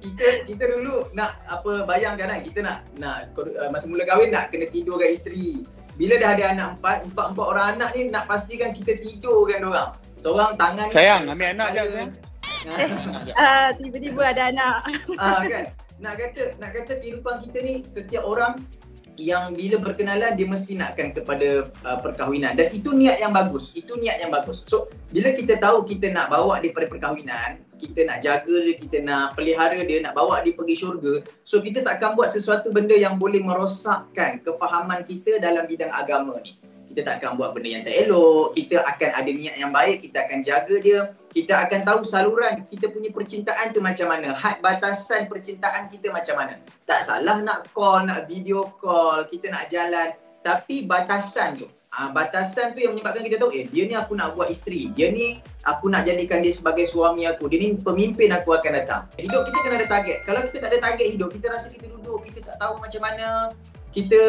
kita 0.00 0.44
kita 0.44 0.64
dulu 0.76 1.08
nak 1.16 1.40
apa 1.48 1.88
bayangkan 1.88 2.28
kan 2.28 2.40
kita 2.44 2.60
nak 2.60 2.78
nak 3.00 3.32
uh, 3.36 3.68
masa 3.72 3.88
mula 3.88 4.04
kahwin 4.04 4.32
nak 4.32 4.52
kena 4.52 4.68
tidur 4.68 5.00
dengan 5.00 5.16
isteri. 5.16 5.64
Bila 5.96 6.20
dah 6.20 6.36
ada 6.36 6.44
anak 6.52 6.68
empat, 6.76 7.08
empat 7.08 7.26
empat 7.32 7.46
orang 7.48 7.66
anak 7.80 7.90
ni 7.96 8.12
nak 8.12 8.28
pastikan 8.28 8.76
kita 8.76 9.00
tidur 9.00 9.48
dengan 9.48 9.72
orang. 9.72 9.90
Seorang 10.20 10.52
tangan 10.60 10.92
Sayang, 10.92 11.22
ambil 11.32 11.48
anak 11.56 11.68
je 11.72 11.82
sayang. 11.88 12.12
Uh, 13.32 13.70
tiba-tiba 13.80 14.22
ada 14.28 14.42
anak. 14.52 14.76
Ah 15.20 15.40
kan. 15.48 15.64
Nak 15.96 16.14
kata 16.20 16.42
nak 16.60 16.70
kata 16.76 17.00
kehidupan 17.00 17.40
kita 17.48 17.58
ni 17.64 17.80
setiap 17.88 18.28
orang 18.28 18.60
yang 19.16 19.56
bila 19.56 19.80
berkenalan 19.80 20.36
dia 20.36 20.44
mesti 20.44 20.76
nakkan 20.76 21.16
kepada 21.16 21.72
uh, 21.88 21.98
perkahwinan 22.04 22.52
dan 22.52 22.68
itu 22.68 22.92
niat 22.92 23.16
yang 23.16 23.32
bagus. 23.32 23.72
Itu 23.72 23.96
niat 23.96 24.20
yang 24.20 24.28
bagus. 24.28 24.68
So 24.68 24.92
bila 25.08 25.32
kita 25.32 25.56
tahu 25.56 25.88
kita 25.88 26.12
nak 26.12 26.28
bawa 26.28 26.60
dia 26.60 26.76
pada 26.76 26.86
perkahwinan, 26.92 27.64
kita 27.78 28.08
nak 28.08 28.24
jaga 28.24 28.56
dia, 28.64 28.74
kita 28.80 28.98
nak 29.04 29.36
pelihara 29.36 29.80
dia, 29.84 30.00
nak 30.00 30.16
bawa 30.16 30.40
dia 30.42 30.56
pergi 30.56 30.76
syurga. 30.76 31.22
So 31.44 31.60
kita 31.60 31.84
takkan 31.84 32.16
buat 32.16 32.32
sesuatu 32.32 32.72
benda 32.72 32.96
yang 32.96 33.20
boleh 33.20 33.44
merosakkan 33.44 34.40
kefahaman 34.42 35.04
kita 35.04 35.38
dalam 35.38 35.68
bidang 35.68 35.92
agama 35.92 36.40
ni 36.40 36.56
kita 36.96 37.12
tak 37.12 37.16
akan 37.20 37.36
buat 37.36 37.52
benda 37.52 37.68
yang 37.76 37.84
tak 37.84 38.08
elok, 38.08 38.56
kita 38.56 38.80
akan 38.80 39.10
ada 39.20 39.28
niat 39.28 39.60
yang 39.60 39.68
baik, 39.68 40.08
kita 40.08 40.16
akan 40.24 40.40
jaga 40.40 40.74
dia, 40.80 41.12
kita 41.28 41.52
akan 41.68 41.84
tahu 41.84 42.00
saluran 42.08 42.64
kita 42.72 42.88
punya 42.88 43.12
percintaan 43.12 43.76
tu 43.76 43.84
macam 43.84 44.08
mana, 44.08 44.32
had 44.32 44.64
batasan 44.64 45.28
percintaan 45.28 45.92
kita 45.92 46.08
macam 46.08 46.40
mana. 46.40 46.56
Tak 46.88 47.04
salah 47.04 47.44
nak 47.44 47.68
call, 47.76 48.08
nak 48.08 48.24
video 48.32 48.72
call, 48.80 49.28
kita 49.28 49.52
nak 49.52 49.68
jalan, 49.68 50.16
tapi 50.40 50.88
batasan 50.88 51.60
tu. 51.60 51.68
Ha, 51.96 52.12
batasan 52.12 52.76
tu 52.76 52.84
yang 52.84 52.92
menyebabkan 52.92 53.24
kita 53.24 53.40
tahu, 53.40 53.56
eh 53.56 53.72
dia 53.72 53.88
ni 53.88 53.96
aku 53.96 54.20
nak 54.20 54.36
buat 54.36 54.52
isteri, 54.52 54.92
dia 54.92 55.08
ni 55.08 55.40
aku 55.64 55.88
nak 55.88 56.04
jadikan 56.04 56.44
dia 56.44 56.52
sebagai 56.52 56.84
suami 56.84 57.24
aku, 57.24 57.48
dia 57.48 57.56
ni 57.56 57.80
pemimpin 57.80 58.36
aku 58.36 58.52
akan 58.52 58.84
datang. 58.84 59.08
Hidup 59.16 59.48
kita 59.48 59.58
kena 59.64 59.80
ada 59.80 59.88
target. 59.88 60.20
Kalau 60.28 60.44
kita 60.44 60.56
tak 60.60 60.76
ada 60.76 60.78
target 60.92 61.16
hidup, 61.16 61.32
kita 61.32 61.48
rasa 61.48 61.72
kita 61.72 61.88
duduk, 61.88 62.20
kita 62.28 62.44
tak 62.44 62.60
tahu 62.60 62.76
macam 62.84 63.00
mana 63.00 63.48
kita 63.96 64.20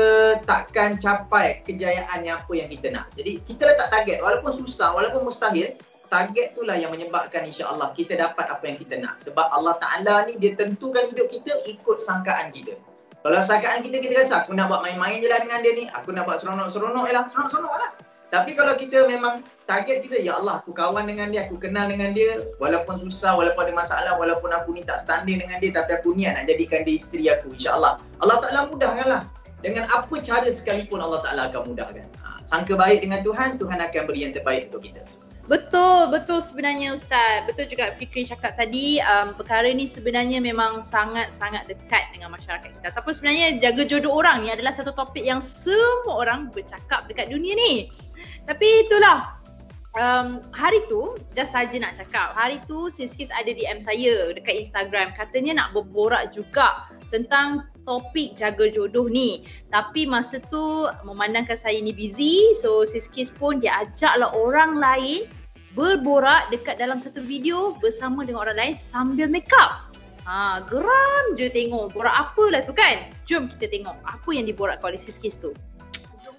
takkan 0.48 0.96
capai 0.96 1.60
kejayaan 1.68 2.24
yang 2.24 2.40
apa 2.40 2.54
yang 2.56 2.72
kita 2.72 2.88
nak. 2.88 3.12
Jadi 3.20 3.44
kita 3.44 3.68
letak 3.68 3.92
target 3.92 4.24
walaupun 4.24 4.56
susah, 4.56 4.96
walaupun 4.96 5.28
mustahil, 5.28 5.76
target 6.08 6.56
itulah 6.56 6.80
yang 6.80 6.88
menyebabkan 6.88 7.44
insya-Allah 7.44 7.92
kita 8.00 8.16
dapat 8.16 8.48
apa 8.48 8.64
yang 8.64 8.80
kita 8.80 8.96
nak. 8.96 9.20
Sebab 9.20 9.44
Allah 9.44 9.76
Taala 9.76 10.24
ni 10.24 10.40
dia 10.40 10.56
tentukan 10.56 11.04
hidup 11.12 11.28
kita 11.28 11.52
ikut 11.68 12.00
sangkaan 12.00 12.56
kita. 12.56 12.80
Kalau 13.26 13.40
sangkaan 13.42 13.82
kita 13.82 13.98
kita 14.00 14.14
rasa 14.24 14.46
aku 14.46 14.54
nak 14.54 14.70
buat 14.70 14.86
main-main 14.86 15.20
je 15.20 15.28
lah 15.28 15.42
dengan 15.42 15.60
dia 15.66 15.74
ni, 15.74 15.86
aku 15.90 16.14
nak 16.14 16.30
buat 16.30 16.38
seronok-seronok 16.40 17.06
je 17.10 17.14
lah, 17.14 17.24
seronok-seronok 17.28 17.76
lah. 17.76 17.92
Tapi 18.28 18.60
kalau 18.60 18.76
kita 18.76 19.08
memang 19.08 19.40
target 19.64 20.04
kita, 20.04 20.20
ya 20.20 20.36
Allah 20.36 20.60
aku 20.60 20.76
kawan 20.76 21.08
dengan 21.08 21.32
dia, 21.32 21.48
aku 21.48 21.56
kenal 21.56 21.88
dengan 21.88 22.12
dia, 22.12 22.44
walaupun 22.60 23.00
susah, 23.00 23.40
walaupun 23.40 23.72
ada 23.72 23.74
masalah, 23.74 24.14
walaupun 24.20 24.52
aku 24.52 24.76
ni 24.76 24.84
tak 24.84 25.00
standing 25.00 25.40
dengan 25.40 25.64
dia, 25.64 25.72
tapi 25.72 25.96
aku 25.96 26.12
niat 26.12 26.36
nak 26.36 26.46
jadikan 26.52 26.84
dia 26.84 26.96
isteri 27.00 27.32
aku, 27.32 27.56
insyaAllah. 27.56 27.96
Allah 28.20 28.38
Ta'ala 28.44 28.68
mudahkan 28.68 29.08
lah 29.08 29.22
dengan 29.64 29.88
apa 29.88 30.12
cara 30.20 30.48
sekalipun 30.52 31.00
Allah 31.00 31.24
Ta'ala 31.24 31.42
akan 31.50 31.72
mudahkan. 31.72 32.04
Ha, 32.20 32.44
sangka 32.44 32.76
baik 32.76 33.00
dengan 33.08 33.24
Tuhan, 33.24 33.56
Tuhan 33.56 33.80
akan 33.80 34.02
beri 34.12 34.20
yang 34.28 34.34
terbaik 34.36 34.76
untuk 34.76 34.92
kita. 34.92 35.08
Betul, 35.48 36.12
betul 36.12 36.44
sebenarnya 36.44 36.92
Ustaz. 36.92 37.48
Betul 37.48 37.72
juga 37.72 37.96
Fikri 37.96 38.27
cakap 38.27 38.60
tadi, 38.60 39.00
um, 39.00 39.32
perkara 39.32 39.72
ni 39.72 39.88
sebenarnya 39.88 40.44
memang 40.44 40.84
sangat-sangat 40.84 41.72
dekat 41.72 42.12
dengan 42.12 42.36
masyarakat 42.36 42.68
kita. 42.68 42.92
Tapi 42.92 43.10
sebenarnya 43.16 43.56
jaga 43.63 43.88
jodoh 43.88 44.12
orang 44.12 44.44
ni 44.44 44.51
adalah 44.51 44.75
satu 44.75 44.92
topik 44.92 45.24
yang 45.24 45.39
semua 45.39 46.20
orang 46.20 46.51
bercakap 46.51 47.08
dekat 47.08 47.32
dunia 47.32 47.56
ni. 47.56 47.88
Tapi 48.44 48.68
itulah, 48.88 49.39
um, 49.96 50.44
hari 50.51 50.84
tu, 50.92 51.16
just 51.32 51.56
saja 51.56 51.80
nak 51.80 51.96
cakap, 51.96 52.36
hari 52.36 52.60
tu 52.68 52.92
Siskis 52.92 53.32
ada 53.32 53.48
DM 53.48 53.80
saya 53.80 54.36
dekat 54.36 54.68
Instagram. 54.68 55.16
Katanya 55.16 55.63
nak 55.63 55.70
berborak 55.72 56.36
juga 56.36 56.92
tentang 57.08 57.63
topik 57.88 58.36
jaga 58.36 58.67
jodoh 58.67 59.08
ni. 59.08 59.48
Tapi 59.72 60.03
masa 60.03 60.44
tu 60.51 60.91
memandangkan 61.08 61.56
saya 61.56 61.79
ni 61.79 61.96
busy, 61.96 62.51
so 62.60 62.84
Siskis 62.84 63.32
pun 63.32 63.63
dia 63.63 63.88
ajaklah 63.88 64.36
orang 64.36 64.77
lain 64.77 65.25
berborak 65.74 66.51
dekat 66.51 66.75
dalam 66.77 67.00
satu 67.00 67.24
video 67.24 67.72
bersama 67.79 68.27
dengan 68.27 68.44
orang 68.44 68.58
lain 68.60 68.75
sambil 68.75 69.32
make 69.32 69.50
up. 69.56 69.88
Ha, 70.27 70.60
geram 70.67 71.24
je 71.39 71.48
tengok 71.48 71.96
borak 71.96 72.12
apalah 72.12 72.60
tu 72.67 72.75
kan. 72.75 73.08
Jom 73.24 73.48
kita 73.48 73.72
tengok 73.72 73.96
apa 74.03 74.29
yang 74.36 74.44
diborak 74.44 74.84
oleh 74.84 75.00
Siskis 75.00 75.39
tu 75.39 75.56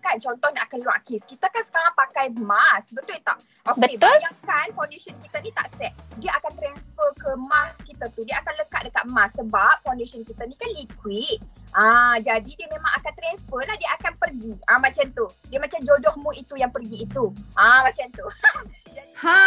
kan 0.00 0.16
contoh 0.18 0.48
nak 0.54 0.70
akan 0.70 0.78
luar 0.82 0.98
kes. 1.04 1.26
Kita 1.26 1.46
kan 1.50 1.62
sekarang 1.62 1.92
pakai 1.94 2.26
mask, 2.38 2.94
betul 2.96 3.18
tak? 3.22 3.38
Betul. 3.64 3.84
Okay, 3.84 3.94
bayangkan 4.00 4.66
foundation 4.72 5.14
kita 5.20 5.36
ni 5.44 5.50
tak 5.52 5.68
set. 5.76 5.92
Dia 6.18 6.34
akan 6.40 6.52
transfer 6.56 7.08
ke 7.20 7.30
mask 7.36 7.84
kita 7.84 8.08
tu. 8.14 8.24
Dia 8.24 8.40
akan 8.40 8.54
lekat 8.58 8.80
dekat 8.88 9.04
mask 9.10 9.34
sebab 9.38 9.74
foundation 9.84 10.22
kita 10.24 10.42
ni 10.48 10.54
kan 10.56 10.70
liquid. 10.74 11.38
Ah, 11.76 12.16
jadi 12.16 12.48
dia 12.48 12.68
memang 12.72 12.92
akan 12.96 13.12
transfer 13.12 13.60
lah, 13.60 13.76
dia 13.76 13.90
akan 14.00 14.12
pergi. 14.16 14.52
Ah 14.66 14.80
macam 14.80 15.04
tu. 15.12 15.26
Dia 15.52 15.58
macam 15.60 15.80
jodohmu 15.84 16.30
itu 16.32 16.54
yang 16.56 16.72
pergi 16.72 17.04
itu. 17.04 17.28
Ah 17.52 17.84
macam 17.84 18.06
tu. 18.16 18.26
ha, 19.22 19.40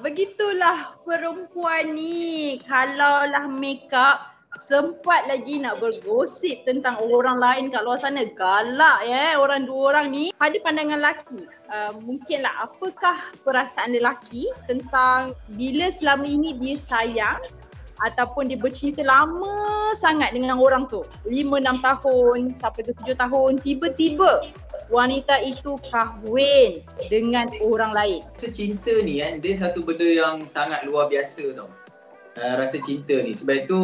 begitulah 0.00 0.96
perempuan 1.04 1.92
ni. 1.92 2.56
Kalaulah 2.64 3.44
makeup 3.52 4.32
sempat 4.66 5.28
lagi 5.28 5.60
nak 5.60 5.82
bergosip 5.82 6.64
tentang 6.64 6.96
orang 7.00 7.36
lain 7.40 7.68
kat 7.68 7.84
luar 7.84 8.00
sana. 8.00 8.24
Galak 8.24 9.04
ya 9.04 9.32
eh, 9.32 9.34
orang 9.36 9.68
dua 9.68 9.96
orang 9.96 10.08
ni. 10.12 10.24
Pada 10.36 10.56
pandangan 10.64 11.00
lelaki, 11.00 11.44
uh, 11.68 11.92
mungkinlah 12.00 12.52
apakah 12.64 13.16
perasaan 13.44 13.92
lelaki 13.96 14.48
tentang 14.64 15.36
bila 15.56 15.92
selama 15.92 16.24
ini 16.24 16.56
dia 16.56 16.76
sayang 16.78 17.40
ataupun 18.02 18.50
dia 18.50 18.58
bercinta 18.58 19.04
lama 19.06 19.94
sangat 19.94 20.34
dengan 20.34 20.58
orang 20.58 20.90
tu. 20.90 21.06
lima 21.28 21.62
enam 21.62 21.78
tahun 21.78 22.58
sampai 22.58 22.82
ke 22.82 22.92
7 23.06 23.14
tahun 23.14 23.62
tiba-tiba 23.62 24.42
wanita 24.90 25.38
itu 25.44 25.78
kahwin 25.92 26.82
dengan 27.06 27.46
orang 27.62 27.94
lain. 27.94 28.20
Cinta 28.40 28.90
ni 29.04 29.22
kan 29.22 29.38
dia 29.38 29.54
satu 29.54 29.86
benda 29.86 30.08
yang 30.08 30.48
sangat 30.50 30.82
luar 30.82 31.06
biasa 31.06 31.54
tau 31.54 31.70
uh, 32.38 32.54
rasa 32.56 32.78
cinta 32.80 33.18
ni. 33.20 33.32
Sebab 33.36 33.68
itu 33.68 33.80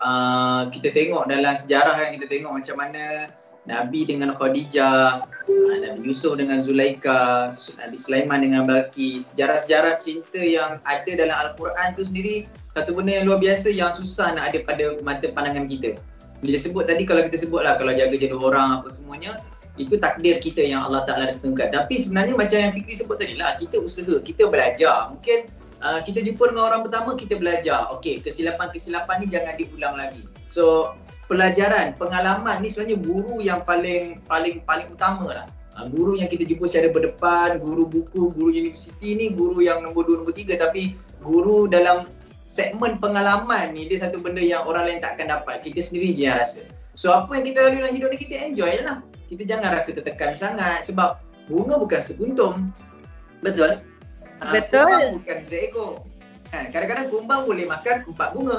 uh, 0.00 0.68
kita 0.72 0.92
tengok 0.92 1.28
dalam 1.28 1.54
sejarah 1.54 1.96
yang 2.02 2.12
kita 2.18 2.26
tengok 2.28 2.52
macam 2.60 2.76
mana 2.76 3.32
Nabi 3.68 4.08
dengan 4.08 4.32
Khadijah, 4.32 5.28
uh, 5.28 5.76
Nabi 5.80 6.00
Yusuf 6.08 6.36
dengan 6.40 6.60
Zulaika, 6.60 7.52
Nabi 7.80 7.96
Sulaiman 7.96 8.40
dengan 8.44 8.64
Balki. 8.64 9.20
Sejarah-sejarah 9.20 10.00
cinta 10.00 10.40
yang 10.40 10.80
ada 10.88 11.10
dalam 11.12 11.36
Al-Quran 11.36 11.96
tu 11.96 12.04
sendiri 12.04 12.48
satu 12.76 12.94
benda 12.94 13.18
yang 13.18 13.26
luar 13.26 13.40
biasa 13.42 13.68
yang 13.74 13.90
susah 13.90 14.32
nak 14.38 14.54
ada 14.54 14.62
pada 14.62 15.00
mata 15.02 15.26
pandangan 15.32 15.66
kita. 15.66 15.98
Bila 16.38 16.54
sebut 16.54 16.86
tadi 16.86 17.02
kalau 17.02 17.26
kita 17.26 17.42
sebut 17.42 17.66
lah 17.66 17.74
kalau 17.74 17.90
jaga 17.90 18.14
jodoh 18.14 18.38
orang 18.46 18.78
apa 18.78 18.94
semuanya 18.94 19.42
itu 19.78 19.94
takdir 19.98 20.42
kita 20.42 20.62
yang 20.62 20.86
Allah 20.86 21.06
Ta'ala 21.06 21.38
tentukan. 21.38 21.70
Tapi 21.70 22.02
sebenarnya 22.02 22.34
macam 22.34 22.58
yang 22.58 22.74
Fikri 22.74 22.94
sebut 22.98 23.16
tadi 23.18 23.38
lah, 23.38 23.54
kita 23.62 23.78
usaha, 23.78 24.18
kita 24.22 24.50
belajar. 24.50 25.14
Mungkin 25.14 25.46
uh, 25.82 26.00
kita 26.02 26.22
jumpa 26.22 26.52
dengan 26.52 26.64
orang 26.70 26.82
pertama 26.86 27.14
kita 27.14 27.38
belajar. 27.38 27.90
Okey 27.98 28.22
kesilapan-kesilapan 28.22 29.24
ni 29.24 29.26
jangan 29.30 29.54
diulang 29.58 29.94
lagi. 29.98 30.22
So 30.46 30.94
pelajaran 31.28 31.94
pengalaman 32.00 32.64
ni 32.64 32.72
sebenarnya 32.72 32.98
guru 33.02 33.36
yang 33.44 33.60
paling 33.62 34.22
paling 34.26 34.64
paling 34.64 34.88
utama 34.90 35.44
lah. 35.44 35.46
Uh, 35.78 35.86
guru 35.90 36.18
yang 36.18 36.26
kita 36.26 36.42
jumpa 36.42 36.66
secara 36.66 36.90
berdepan 36.90 37.62
guru 37.62 37.86
buku 37.86 38.34
guru 38.34 38.50
universiti 38.50 39.14
ni 39.14 39.26
guru 39.30 39.62
yang 39.62 39.84
nombor 39.84 40.06
2 40.10 40.24
nombor 40.24 40.34
3 40.34 40.58
tapi 40.58 40.98
guru 41.22 41.70
dalam 41.70 42.10
segmen 42.48 42.96
pengalaman 42.96 43.76
ni 43.76 43.86
dia 43.86 44.02
satu 44.08 44.18
benda 44.18 44.40
yang 44.40 44.64
orang 44.66 44.88
lain 44.88 44.98
tak 44.98 45.18
akan 45.18 45.38
dapat. 45.38 45.62
Kita 45.62 45.78
sendiri 45.78 46.16
je 46.16 46.22
yang 46.26 46.38
rasa. 46.40 46.66
So 46.98 47.14
apa 47.14 47.38
yang 47.38 47.46
kita 47.46 47.62
lalui 47.62 47.78
dalam 47.78 47.94
hidup 47.94 48.08
ni 48.10 48.18
kita 48.18 48.34
enjoy 48.42 48.74
lah. 48.82 48.98
Kita 49.28 49.44
jangan 49.44 49.76
rasa 49.76 49.92
tertekan 49.92 50.32
sangat 50.32 50.88
sebab 50.88 51.20
bunga 51.46 51.76
bukan 51.76 52.00
seguntum. 52.00 52.72
Betul 53.44 53.78
Ah, 54.38 54.52
Betul. 54.54 54.86
Kumbang 54.86 55.14
bukan 55.22 55.38
seekor. 55.46 55.92
Kan? 56.48 56.72
Kadang-kadang 56.72 57.06
kumbang 57.12 57.40
boleh 57.44 57.64
makan 57.68 58.08
empat 58.08 58.28
bunga. 58.32 58.56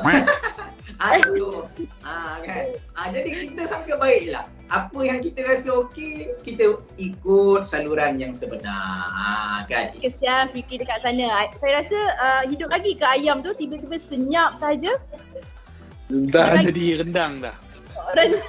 ah, 1.02 1.18
itu. 1.18 1.66
Ah, 2.06 2.38
kan? 2.46 2.78
Ah, 2.94 3.08
jadi 3.10 3.50
kita 3.50 3.66
sangka 3.66 3.98
baiklah. 3.98 4.46
Apa 4.70 5.00
yang 5.02 5.26
kita 5.26 5.42
rasa 5.50 5.74
okey, 5.88 6.38
kita 6.46 6.78
ikut 7.02 7.66
saluran 7.66 8.22
yang 8.22 8.30
sebenar. 8.30 9.10
Ah, 9.10 9.66
kan? 9.66 9.90
Kesian 9.98 10.54
fikir 10.54 10.86
dekat 10.86 11.02
sana. 11.02 11.50
Saya 11.58 11.82
rasa 11.82 12.00
uh, 12.22 12.44
hidup 12.46 12.70
lagi 12.70 12.94
ke 12.94 13.06
ayam 13.10 13.42
tu 13.42 13.58
tiba-tiba 13.58 13.98
senyap 13.98 14.54
saja. 14.62 15.02
Dah 16.10 16.62
jadi 16.62 17.02
rendang 17.02 17.42
dah. 17.42 17.58
Rendang. 18.16 18.46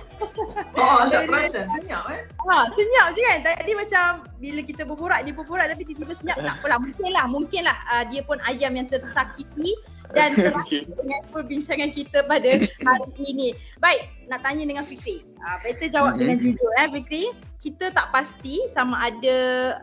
Oh, 0.77 1.05
tak 1.13 1.29
perasan 1.29 1.67
senyap 1.69 2.05
eh? 2.13 2.23
Ha, 2.49 2.69
senyap 2.73 3.07
je 3.17 3.23
kan. 3.25 3.39
Tadi 3.45 3.73
macam 3.77 4.05
bila 4.41 4.61
kita 4.65 4.83
berborak, 4.89 5.21
dia 5.25 5.35
berborak 5.37 5.67
tapi 5.69 5.83
tiba-tiba 5.85 6.15
senyap. 6.17 6.39
Tak 6.41 6.55
apalah, 6.61 6.79
mungkinlah, 6.81 7.25
mungkinlah 7.29 7.77
uh, 7.93 8.05
dia 8.09 8.21
pun 8.25 8.41
ayam 8.49 8.73
yang 8.77 8.89
tersakiti 8.89 9.77
dan 10.11 10.35
terasa 10.35 10.83
dengan 10.83 11.21
perbincangan 11.31 11.91
kita 11.95 12.27
pada 12.27 12.51
hari 12.89 13.11
ini. 13.23 13.49
Baik, 13.79 14.11
nak 14.27 14.43
tanya 14.43 14.65
dengan 14.67 14.85
Fikri. 14.85 15.23
Uh, 15.45 15.57
better 15.63 15.89
jawab 15.89 16.17
mm-hmm. 16.17 16.21
dengan 16.21 16.37
jujur 16.41 16.71
eh 16.81 16.89
Fikri. 16.91 17.25
Kita 17.61 17.93
tak 17.93 18.09
pasti 18.11 18.65
sama 18.73 19.13
ada... 19.13 19.37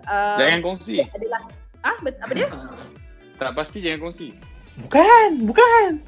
Uh, 0.10 0.38
jangan 0.42 0.60
kongsi. 0.66 1.06
Adalah, 1.14 1.42
ah, 1.86 1.94
ha, 1.94 2.10
apa 2.26 2.34
dia? 2.34 2.50
tak 3.38 3.54
pasti 3.54 3.86
jangan 3.86 4.10
kongsi. 4.10 4.34
Bukan, 4.82 5.46
bukan. 5.46 6.02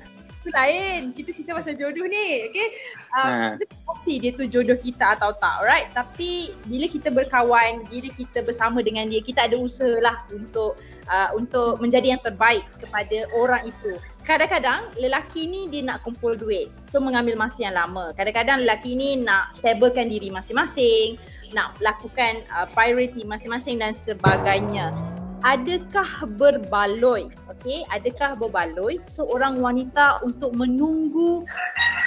Tu 0.49 0.57
lain. 0.57 1.13
Kita 1.13 1.29
cerita 1.37 1.51
pasal 1.53 1.77
jodoh 1.77 2.09
ni. 2.09 2.49
Okay. 2.49 2.67
Uh, 3.13 3.27
Ha. 3.29 3.55
Kita 3.61 3.75
pasti 3.85 4.13
dia 4.17 4.31
tu 4.33 4.49
jodoh 4.49 4.77
kita 4.77 5.13
atau 5.13 5.29
tak. 5.37 5.61
Alright. 5.61 5.93
Tapi 5.93 6.57
bila 6.65 6.89
kita 6.89 7.13
berkawan, 7.13 7.85
bila 7.85 8.09
kita 8.09 8.41
bersama 8.41 8.81
dengan 8.81 9.05
dia, 9.05 9.21
kita 9.21 9.45
ada 9.45 9.53
usaha 9.53 10.01
lah 10.01 10.17
untuk 10.33 10.81
uh, 11.05 11.29
untuk 11.37 11.77
menjadi 11.77 12.17
yang 12.17 12.21
terbaik 12.25 12.65
kepada 12.81 13.29
orang 13.37 13.69
itu. 13.69 14.01
Kadang-kadang 14.25 14.89
lelaki 14.97 15.45
ni 15.45 15.69
dia 15.69 15.85
nak 15.85 16.01
kumpul 16.01 16.33
duit. 16.33 16.73
So 16.89 16.97
mengambil 17.01 17.37
masa 17.37 17.69
yang 17.69 17.77
lama. 17.77 18.13
Kadang-kadang 18.17 18.65
lelaki 18.65 18.97
ni 18.97 19.21
nak 19.21 19.53
stablekan 19.57 20.09
diri 20.09 20.33
masing-masing, 20.33 21.21
nak 21.53 21.77
lakukan 21.81 22.45
uh, 22.53 22.65
priority 22.73 23.25
masing-masing 23.25 23.81
dan 23.81 23.93
sebagainya. 23.93 24.93
Adakah 25.39 26.27
berbaloi, 26.35 27.31
okay? 27.47 27.87
Adakah 27.95 28.35
berbaloi 28.35 28.99
seorang 28.99 29.63
wanita 29.63 30.19
untuk 30.27 30.51
menunggu 30.51 31.47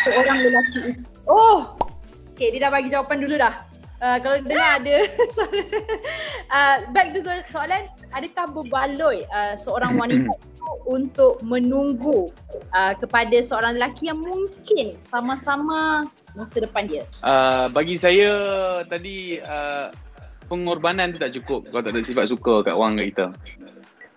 seorang 0.05 0.45
lelaki? 0.45 1.01
Oh, 1.25 1.73
okay 2.29 2.53
dia 2.53 2.69
dah 2.69 2.71
bagi 2.73 2.93
jawapan 2.93 3.19
dulu 3.25 3.35
dah. 3.41 3.55
Uh, 4.03 4.19
kalau 4.19 4.37
dengar 4.43 4.83
ada 4.83 4.97
soalan, 5.39 5.67
uh, 6.51 6.77
back 6.91 7.15
to 7.15 7.23
soal- 7.23 7.49
soalan, 7.49 7.87
adakah 8.13 8.51
berbaloi 8.51 9.25
uh, 9.31 9.55
seorang 9.55 9.95
wanita 9.97 10.35
untuk 10.97 11.39
menunggu 11.47 12.29
uh, 12.75 12.93
kepada 12.99 13.39
seorang 13.41 13.79
lelaki 13.79 14.11
yang 14.11 14.21
mungkin 14.21 14.99
sama-sama 15.01 16.05
masa 16.35 16.67
depan 16.67 16.85
dia? 16.85 17.05
Uh, 17.25 17.71
bagi 17.71 17.95
saya 17.95 18.35
tadi 18.91 19.39
uh, 19.41 19.89
pengorbanan 20.53 21.17
tu 21.17 21.19
tak 21.19 21.33
cukup 21.33 21.73
kalau 21.73 21.81
tak 21.81 21.97
ada 21.97 22.05
sifat 22.05 22.29
suka 22.29 22.61
kat 22.61 22.77
orang 22.77 23.01
kat 23.01 23.07
kita. 23.17 23.27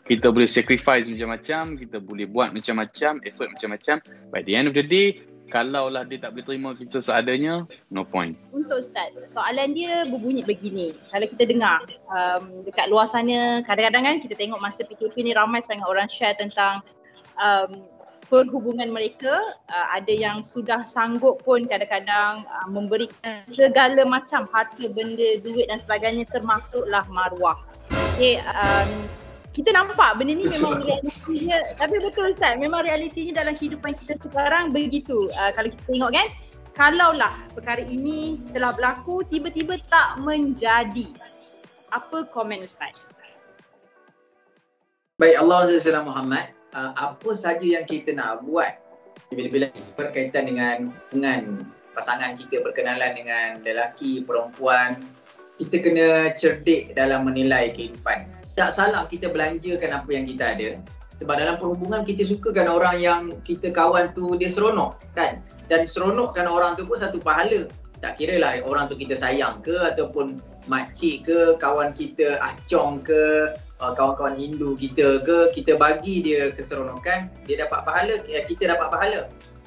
Kita 0.06 0.28
boleh 0.30 0.46
sacrifice 0.46 1.08
macam-macam, 1.10 1.80
kita 1.82 1.98
boleh 1.98 2.30
buat 2.30 2.54
macam-macam, 2.54 3.24
effort 3.26 3.50
macam-macam. 3.58 4.04
By 4.30 4.46
the 4.46 4.54
end 4.54 4.70
of 4.70 4.78
the 4.78 4.86
day, 4.86 5.26
kalaulah 5.50 6.06
dia 6.06 6.22
tak 6.22 6.38
boleh 6.38 6.46
terima 6.46 6.70
kita 6.78 7.02
seadanya, 7.02 7.66
no 7.90 8.06
point. 8.06 8.38
Untuk 8.54 8.86
Ustaz, 8.86 9.18
soalan 9.18 9.74
dia 9.74 10.06
berbunyi 10.06 10.46
begini. 10.46 10.94
Kalau 11.10 11.26
kita 11.26 11.50
dengar 11.50 11.90
um, 12.06 12.62
dekat 12.62 12.86
luar 12.86 13.10
sana, 13.10 13.66
kadang-kadang 13.66 14.04
kan 14.06 14.16
kita 14.22 14.38
tengok 14.38 14.62
masa 14.62 14.86
PKP 14.86 15.26
ni 15.26 15.34
ramai 15.34 15.66
sangat 15.66 15.90
orang 15.90 16.06
share 16.06 16.38
tentang 16.38 16.86
um, 17.42 17.82
perhubungan 18.28 18.90
mereka. 18.92 19.34
Uh, 19.70 19.88
ada 19.96 20.14
yang 20.14 20.42
sudah 20.42 20.82
sanggup 20.82 21.42
pun 21.46 21.66
kadang-kadang 21.70 22.46
uh, 22.46 22.68
memberikan 22.70 23.46
segala 23.50 24.04
macam 24.06 24.50
harta 24.50 24.86
benda, 24.92 25.40
duit 25.42 25.70
dan 25.70 25.80
sebagainya 25.82 26.26
termasuklah 26.30 27.06
maruah. 27.10 27.58
Okay, 28.16 28.40
um, 28.44 28.90
kita 29.56 29.72
nampak 29.72 30.20
benda 30.20 30.36
ni 30.36 30.52
memang 30.52 30.82
realitinya 30.88 31.58
tapi 31.80 31.96
betul 32.04 32.36
Ustaz 32.36 32.60
memang 32.60 32.84
realitinya 32.84 33.40
dalam 33.40 33.56
kehidupan 33.56 33.96
kita 34.04 34.20
sekarang 34.20 34.76
begitu 34.76 35.32
uh, 35.32 35.56
kalau 35.56 35.72
kita 35.72 35.84
tengok 35.88 36.12
kan 36.12 36.28
kalaulah 36.76 37.36
perkara 37.56 37.80
ini 37.88 38.44
telah 38.52 38.76
berlaku 38.76 39.24
tiba-tiba 39.32 39.80
tak 39.88 40.20
menjadi 40.20 41.08
apa 41.96 42.28
komen 42.28 42.68
Ustaz? 42.68 43.24
Baik 45.16 45.40
Allah 45.40 45.64
SWT 45.72 46.04
Muhammad, 46.04 46.52
uh, 46.76 46.92
apa 46.94 47.32
saja 47.34 47.64
yang 47.64 47.88
kita 47.88 48.12
nak 48.12 48.44
buat 48.44 48.76
bila-bila 49.32 49.72
berkaitan 49.98 50.52
dengan 50.52 50.92
dengan 51.10 51.66
pasangan 51.96 52.36
kita 52.36 52.60
berkenalan 52.62 53.16
dengan 53.16 53.64
lelaki, 53.64 54.22
perempuan, 54.28 55.00
kita 55.56 55.80
kena 55.80 56.08
cerdik 56.36 56.92
dalam 56.94 57.24
menilai 57.24 57.72
kehidupan. 57.72 58.28
Tak 58.60 58.76
salah 58.76 59.08
kita 59.08 59.32
belanjakan 59.32 59.96
apa 59.96 60.10
yang 60.12 60.28
kita 60.28 60.44
ada. 60.56 60.70
Sebab 61.16 61.36
dalam 61.40 61.56
perhubungan 61.56 62.04
kita 62.04 62.28
sukakan 62.28 62.68
orang 62.68 63.00
yang 63.00 63.22
kita 63.48 63.72
kawan 63.72 64.12
tu 64.12 64.36
dia 64.36 64.52
seronok 64.52 65.00
kan. 65.16 65.40
Dan 65.72 65.88
seronokkan 65.88 66.44
orang 66.44 66.76
tu 66.76 66.84
pun 66.84 67.00
satu 67.00 67.24
pahala. 67.24 67.72
Tak 68.04 68.20
kira 68.20 68.36
lah 68.36 68.60
orang 68.68 68.92
tu 68.92 69.00
kita 69.00 69.16
sayang 69.16 69.64
ke 69.64 69.72
ataupun 69.96 70.36
makcik 70.68 71.24
ke, 71.24 71.56
kawan 71.56 71.96
kita 71.96 72.36
acong 72.44 73.00
ke, 73.00 73.56
uh, 73.82 73.92
kawan-kawan 73.96 74.36
Hindu 74.40 74.76
kita 74.80 75.24
ke, 75.24 75.52
kita 75.52 75.76
bagi 75.76 76.24
dia 76.24 76.52
keseronokan, 76.56 77.32
dia 77.48 77.66
dapat 77.66 77.84
pahala, 77.84 78.16
eh, 78.28 78.46
kita 78.48 78.72
dapat 78.76 78.88
pahala. 78.92 79.20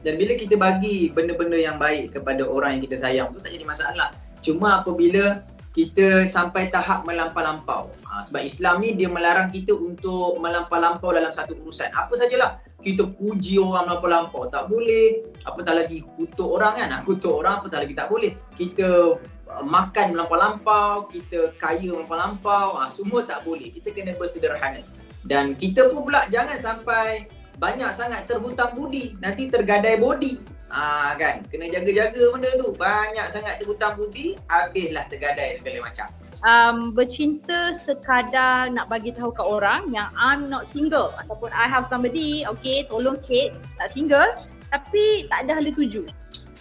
Dan 0.06 0.14
bila 0.14 0.38
kita 0.38 0.54
bagi 0.54 1.10
benda-benda 1.10 1.58
yang 1.58 1.76
baik 1.76 2.14
kepada 2.14 2.46
orang 2.46 2.78
yang 2.78 2.82
kita 2.86 2.96
sayang 2.96 3.34
tu 3.34 3.42
tak 3.42 3.50
jadi 3.50 3.66
masalah. 3.66 4.14
Cuma 4.38 4.78
apabila 4.78 5.42
kita 5.74 6.26
sampai 6.26 6.70
tahap 6.74 7.06
melampau-lampau. 7.06 7.90
Ha, 8.08 8.24
sebab 8.26 8.42
Islam 8.42 8.82
ni 8.82 8.98
dia 8.98 9.06
melarang 9.06 9.52
kita 9.52 9.74
untuk 9.74 10.40
melampau-lampau 10.42 11.12
dalam 11.12 11.30
satu 11.30 11.54
urusan. 11.60 11.92
Apa 11.94 12.18
sajalah. 12.18 12.58
Kita 12.78 13.10
puji 13.10 13.58
orang 13.58 13.90
melampau-lampau. 13.90 14.50
Tak 14.50 14.70
boleh. 14.70 15.22
Apatah 15.46 15.78
lagi 15.78 16.02
kutuk 16.18 16.46
orang 16.46 16.78
kan. 16.78 16.88
Ha, 16.94 17.02
kutuk 17.06 17.30
orang 17.30 17.62
apatah 17.62 17.84
lagi 17.84 17.94
tak 17.94 18.10
boleh. 18.10 18.34
Kita 18.58 19.18
makan 19.64 20.14
melampau-lampau, 20.14 21.08
kita 21.10 21.54
kaya 21.56 21.94
melampau-lampau, 21.94 22.78
ha, 22.78 22.90
semua 22.92 23.24
tak 23.24 23.42
boleh. 23.42 23.72
Kita 23.72 23.90
kena 23.94 24.14
bersederhana. 24.18 24.84
Dan 25.26 25.58
kita 25.58 25.90
pun 25.90 26.08
pula 26.08 26.24
jangan 26.30 26.56
sampai 26.56 27.26
banyak 27.58 27.90
sangat 27.90 28.30
terhutang 28.30 28.72
budi, 28.78 29.18
nanti 29.18 29.50
tergadai 29.50 29.98
body. 29.98 30.38
Ah 30.68 31.16
kan, 31.16 31.48
kena 31.48 31.72
jaga-jaga 31.72 32.28
benda 32.30 32.50
tu. 32.60 32.76
Banyak 32.76 33.32
sangat 33.32 33.58
terhutang 33.58 33.96
budi, 33.96 34.36
habislah 34.52 35.08
tergadai 35.08 35.58
segala 35.58 35.88
macam. 35.88 36.06
Um, 36.46 36.94
bercinta 36.94 37.74
sekadar 37.74 38.70
nak 38.70 38.86
bagi 38.86 39.10
tahu 39.10 39.34
ke 39.34 39.42
orang 39.42 39.90
yang 39.90 40.06
I'm 40.14 40.46
not 40.46 40.70
single 40.70 41.10
ataupun 41.18 41.50
I 41.50 41.66
have 41.66 41.88
somebody, 41.88 42.46
okay, 42.46 42.86
tolong 42.86 43.18
sikit, 43.26 43.58
tak 43.80 43.90
single 43.90 44.30
tapi 44.68 45.26
tak 45.32 45.48
ada 45.48 45.58
hala 45.58 45.70
tuju. 45.72 46.04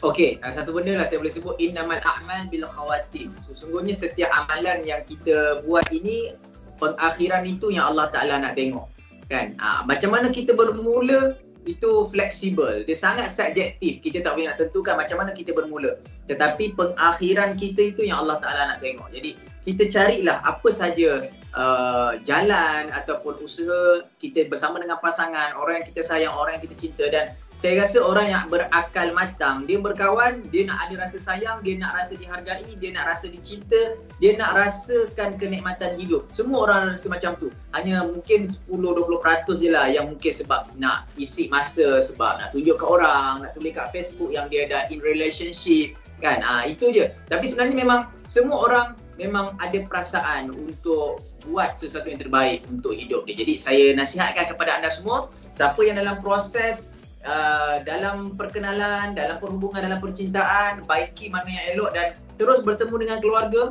Okey, 0.05 0.37
uh, 0.45 0.53
satu 0.53 0.77
benda 0.77 0.93
lah 0.93 1.09
saya 1.09 1.17
boleh 1.17 1.33
sebut 1.33 1.57
innamal 1.57 1.97
a'mal 2.05 2.45
bil 2.53 2.69
khawatim. 2.69 3.33
Sesungguhnya 3.41 3.97
setiap 3.97 4.29
amalan 4.29 4.85
yang 4.85 5.01
kita 5.09 5.65
buat 5.65 5.89
ini 5.89 6.37
pengakhiran 6.77 7.41
itu 7.49 7.73
yang 7.73 7.89
Allah 7.89 8.13
Taala 8.13 8.37
nak 8.37 8.53
tengok. 8.53 8.85
Kan? 9.27 9.57
Ah, 9.57 9.81
macam 9.89 10.13
mana 10.13 10.29
kita 10.29 10.53
bermula 10.53 11.35
itu 11.65 12.05
fleksibel. 12.07 12.85
Dia 12.85 12.95
sangat 12.95 13.33
subjektif. 13.33 13.99
Kita 13.99 14.23
tak 14.23 14.37
boleh 14.37 14.53
nak 14.53 14.61
tentukan 14.61 14.95
macam 14.95 15.17
mana 15.19 15.35
kita 15.35 15.51
bermula. 15.51 15.99
Tetapi 16.29 16.77
pengakhiran 16.77 17.57
kita 17.59 17.91
itu 17.91 18.07
yang 18.07 18.23
Allah 18.23 18.37
Taala 18.39 18.77
nak 18.77 18.79
tengok. 18.79 19.09
Jadi 19.11 19.35
kita 19.65 19.89
carilah 19.91 20.39
apa 20.45 20.69
saja 20.71 21.27
uh, 21.57 22.11
jalan 22.21 22.93
ataupun 22.93 23.41
usaha 23.41 24.05
kita 24.21 24.45
bersama 24.47 24.77
dengan 24.77 25.01
pasangan, 25.01 25.57
orang 25.57 25.81
yang 25.81 25.87
kita 25.89 26.01
sayang, 26.05 26.33
orang 26.37 26.61
yang 26.61 26.63
kita 26.69 26.77
cinta 26.77 27.05
dan 27.09 27.33
saya 27.57 27.81
rasa 27.81 28.05
orang 28.05 28.29
yang 28.29 28.45
berakal 28.53 29.09
matang, 29.17 29.65
dia 29.65 29.81
berkawan, 29.81 30.45
dia 30.53 30.69
nak 30.69 30.77
ada 30.85 31.01
rasa 31.01 31.17
sayang, 31.17 31.65
dia 31.65 31.73
nak 31.81 31.97
rasa 31.97 32.13
dihargai, 32.13 32.77
dia 32.77 32.93
nak 32.93 33.09
rasa 33.09 33.33
dicinta, 33.33 33.97
dia 34.21 34.37
nak 34.37 34.53
rasakan 34.53 35.41
kenikmatan 35.41 35.97
hidup. 35.97 36.29
Semua 36.29 36.69
orang 36.69 36.93
rasa 36.93 37.09
macam 37.09 37.33
tu. 37.41 37.49
Hanya 37.73 38.05
mungkin 38.05 38.45
10-20% 38.45 39.57
je 39.57 39.73
lah 39.73 39.89
yang 39.89 40.13
mungkin 40.13 40.29
sebab 40.29 40.69
nak 40.77 41.09
isi 41.17 41.49
masa, 41.49 41.97
sebab 41.97 42.37
nak 42.37 42.53
tunjuk 42.53 42.77
ke 42.77 42.85
orang, 42.85 43.41
nak 43.41 43.57
tulis 43.57 43.73
kat 43.73 43.89
Facebook 43.89 44.29
yang 44.29 44.45
dia 44.53 44.69
dah 44.69 44.85
in 44.93 45.01
relationship. 45.01 45.97
Kan? 46.21 46.45
Ah 46.45 46.61
itu 46.69 46.93
je. 46.93 47.09
Tapi 47.25 47.45
sebenarnya 47.49 47.73
memang 47.73 48.01
semua 48.29 48.57
orang 48.69 48.87
memang 49.17 49.57
ada 49.59 49.81
perasaan 49.83 50.53
untuk 50.53 51.25
buat 51.45 51.75
sesuatu 51.75 52.07
yang 52.07 52.21
terbaik 52.21 52.63
untuk 52.69 52.93
hidup 52.93 53.25
dia. 53.25 53.35
Jadi 53.41 53.53
saya 53.57 53.85
nasihatkan 53.97 54.53
kepada 54.53 54.77
anda 54.77 54.93
semua, 54.93 55.27
siapa 55.51 55.81
yang 55.81 55.97
dalam 55.97 56.21
proses 56.21 56.93
uh, 57.25 57.81
dalam 57.83 58.37
perkenalan, 58.37 59.17
dalam 59.17 59.41
perhubungan, 59.41 59.83
dalam 59.83 59.99
percintaan, 59.99 60.85
baiki 60.85 61.33
mana 61.33 61.49
yang 61.49 61.65
elok 61.77 61.89
dan 61.97 62.07
terus 62.37 62.61
bertemu 62.61 62.95
dengan 63.03 63.17
keluarga, 63.19 63.61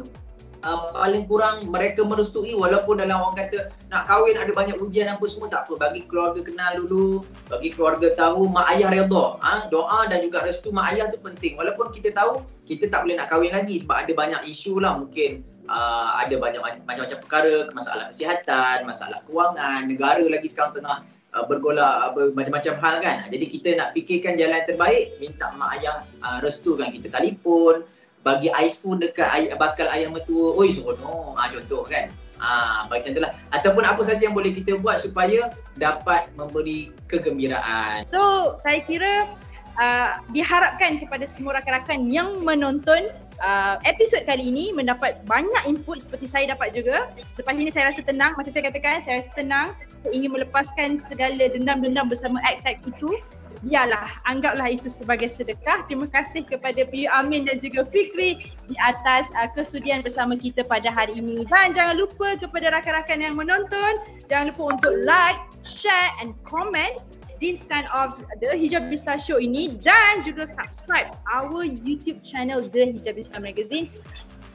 uh, 0.67 0.91
paling 0.91 1.25
kurang 1.31 1.71
mereka 1.71 2.03
merestui 2.03 2.53
walaupun 2.59 2.99
dalam 2.99 3.23
orang 3.23 3.47
kata 3.47 3.71
nak 3.89 4.11
kahwin 4.11 4.35
ada 4.35 4.51
banyak 4.51 4.77
ujian 4.83 5.07
apa 5.07 5.25
semua 5.31 5.47
tak 5.47 5.71
apa. 5.71 5.79
Bagi 5.79 6.03
keluarga 6.11 6.43
kenal 6.43 6.83
dulu 6.83 7.23
bagi 7.47 7.71
keluarga 7.71 8.11
tahu 8.19 8.51
mak 8.51 8.67
ayah 8.75 8.91
redha. 8.91 9.39
Ha? 9.39 9.71
doa 9.71 10.11
dan 10.11 10.27
juga 10.27 10.43
restu 10.43 10.75
mak 10.75 10.93
ayah 10.95 11.07
tu 11.15 11.23
penting. 11.23 11.55
Walaupun 11.55 11.95
kita 11.95 12.11
tahu 12.11 12.43
kita 12.67 12.91
tak 12.91 13.07
boleh 13.07 13.15
nak 13.15 13.31
kahwin 13.31 13.55
lagi 13.55 13.79
sebab 13.79 13.97
ada 14.03 14.13
banyak 14.13 14.43
isu 14.51 14.83
lah 14.83 14.99
mungkin. 14.99 15.47
Uh, 15.67 16.23
ada 16.23 16.39
banyak 16.39 16.63
macam-macam 16.63 17.19
perkara 17.27 17.67
masalah 17.75 18.07
kesihatan 18.15 18.87
masalah 18.87 19.19
kewangan 19.27 19.91
negara 19.91 20.23
lagi 20.23 20.47
sekarang 20.47 20.79
tengah 20.79 21.03
uh, 21.35 21.43
bergolak 21.43 22.15
apa 22.15 22.31
macam-macam 22.39 22.75
hal 22.79 22.95
kan. 23.03 23.17
Jadi 23.35 23.47
kita 23.51 23.69
nak 23.75 23.91
fikirkan 23.91 24.39
jalan 24.39 24.63
terbaik 24.63 25.19
minta 25.19 25.51
mak 25.59 25.83
ayah 25.83 26.07
uh, 26.23 26.39
restukan 26.39 26.95
kita 26.95 27.11
telefon 27.11 27.83
bagi 28.27 28.51
iPhone 28.51 28.99
dekat 28.99 29.31
ay- 29.31 29.55
bakal 29.55 29.87
ayah 29.95 30.11
mertua, 30.11 30.59
oi 30.59 30.75
seronok. 30.75 31.39
Ah 31.39 31.47
contoh 31.47 31.87
kan. 31.87 32.11
Ah 32.43 32.83
macam 32.91 33.15
itulah. 33.15 33.31
Ataupun 33.55 33.87
apa 33.87 34.03
saja 34.03 34.27
yang 34.27 34.35
boleh 34.35 34.51
kita 34.51 34.83
buat 34.83 34.99
supaya 34.99 35.55
dapat 35.79 36.27
memberi 36.35 36.91
kegembiraan. 37.07 38.03
So 38.03 38.59
saya 38.59 38.83
kira 38.83 39.31
uh, 39.79 40.19
diharapkan 40.35 40.99
kepada 40.99 41.23
semua 41.31 41.63
rakan-rakan 41.63 42.11
yang 42.11 42.43
menonton 42.43 43.15
uh, 43.39 43.79
episod 43.87 44.27
kali 44.27 44.51
ini 44.51 44.75
mendapat 44.75 45.23
banyak 45.31 45.63
input 45.71 46.03
seperti 46.03 46.27
saya 46.27 46.45
dapat 46.51 46.75
juga. 46.75 47.07
Lepas 47.39 47.55
ini 47.55 47.71
saya 47.71 47.95
rasa 47.95 48.03
tenang, 48.03 48.35
macam 48.35 48.51
saya 48.51 48.65
katakan 48.69 49.01
saya 49.07 49.23
rasa 49.23 49.33
tenang. 49.39 49.69
Ingin 50.11 50.35
melepaskan 50.35 50.99
segala 50.99 51.47
dendam-dendam 51.47 52.11
bersama 52.11 52.43
XX 52.43 52.91
itu 52.91 53.15
biarlah 53.65 54.21
anggaplah 54.29 54.69
itu 54.69 54.91
sebagai 54.91 55.31
sedekah. 55.31 55.87
Terima 55.89 56.11
kasih 56.11 56.45
kepada 56.45 56.85
Piyu 56.85 57.09
Amin 57.13 57.49
dan 57.49 57.63
juga 57.63 57.89
Fikri 57.89 58.53
di 58.69 58.77
atas 58.83 59.33
uh, 59.39 59.49
kesudian 59.55 60.05
bersama 60.05 60.37
kita 60.37 60.67
pada 60.67 60.93
hari 60.93 61.17
ini. 61.17 61.47
Dan 61.49 61.73
jangan 61.73 61.97
lupa 61.97 62.37
kepada 62.37 62.75
rakan-rakan 62.75 63.19
yang 63.23 63.35
menonton, 63.39 63.93
jangan 64.29 64.53
lupa 64.53 64.77
untuk 64.77 64.93
like, 65.07 65.41
share 65.65 66.13
and 66.21 66.37
comment 66.45 67.01
this 67.41 67.69
kind 67.69 67.85
of 67.93 68.17
The 68.41 68.57
Hijabista 68.57 69.21
Show 69.21 69.37
ini 69.37 69.77
dan 69.85 70.25
juga 70.25 70.49
subscribe 70.49 71.13
our 71.29 71.69
YouTube 71.69 72.25
channel 72.25 72.65
The 72.65 72.97
Hijabista 72.97 73.37
Magazine 73.41 73.93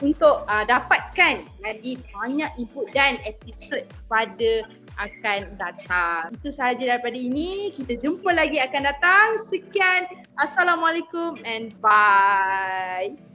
untuk 0.02 0.42
uh, 0.50 0.66
dapatkan 0.66 1.46
lagi 1.62 1.94
banyak 2.10 2.50
input 2.58 2.90
dan 2.90 3.22
episod 3.22 3.86
pada 4.10 4.66
akan 5.00 5.56
datang. 5.56 6.34
Itu 6.36 6.52
sahaja 6.52 6.96
daripada 6.96 7.16
ini. 7.16 7.72
Kita 7.72 7.96
jumpa 7.96 8.32
lagi 8.36 8.60
akan 8.60 8.82
datang. 8.84 9.28
Sekian. 9.48 10.08
Assalamualaikum 10.36 11.40
and 11.44 11.72
bye. 11.80 13.31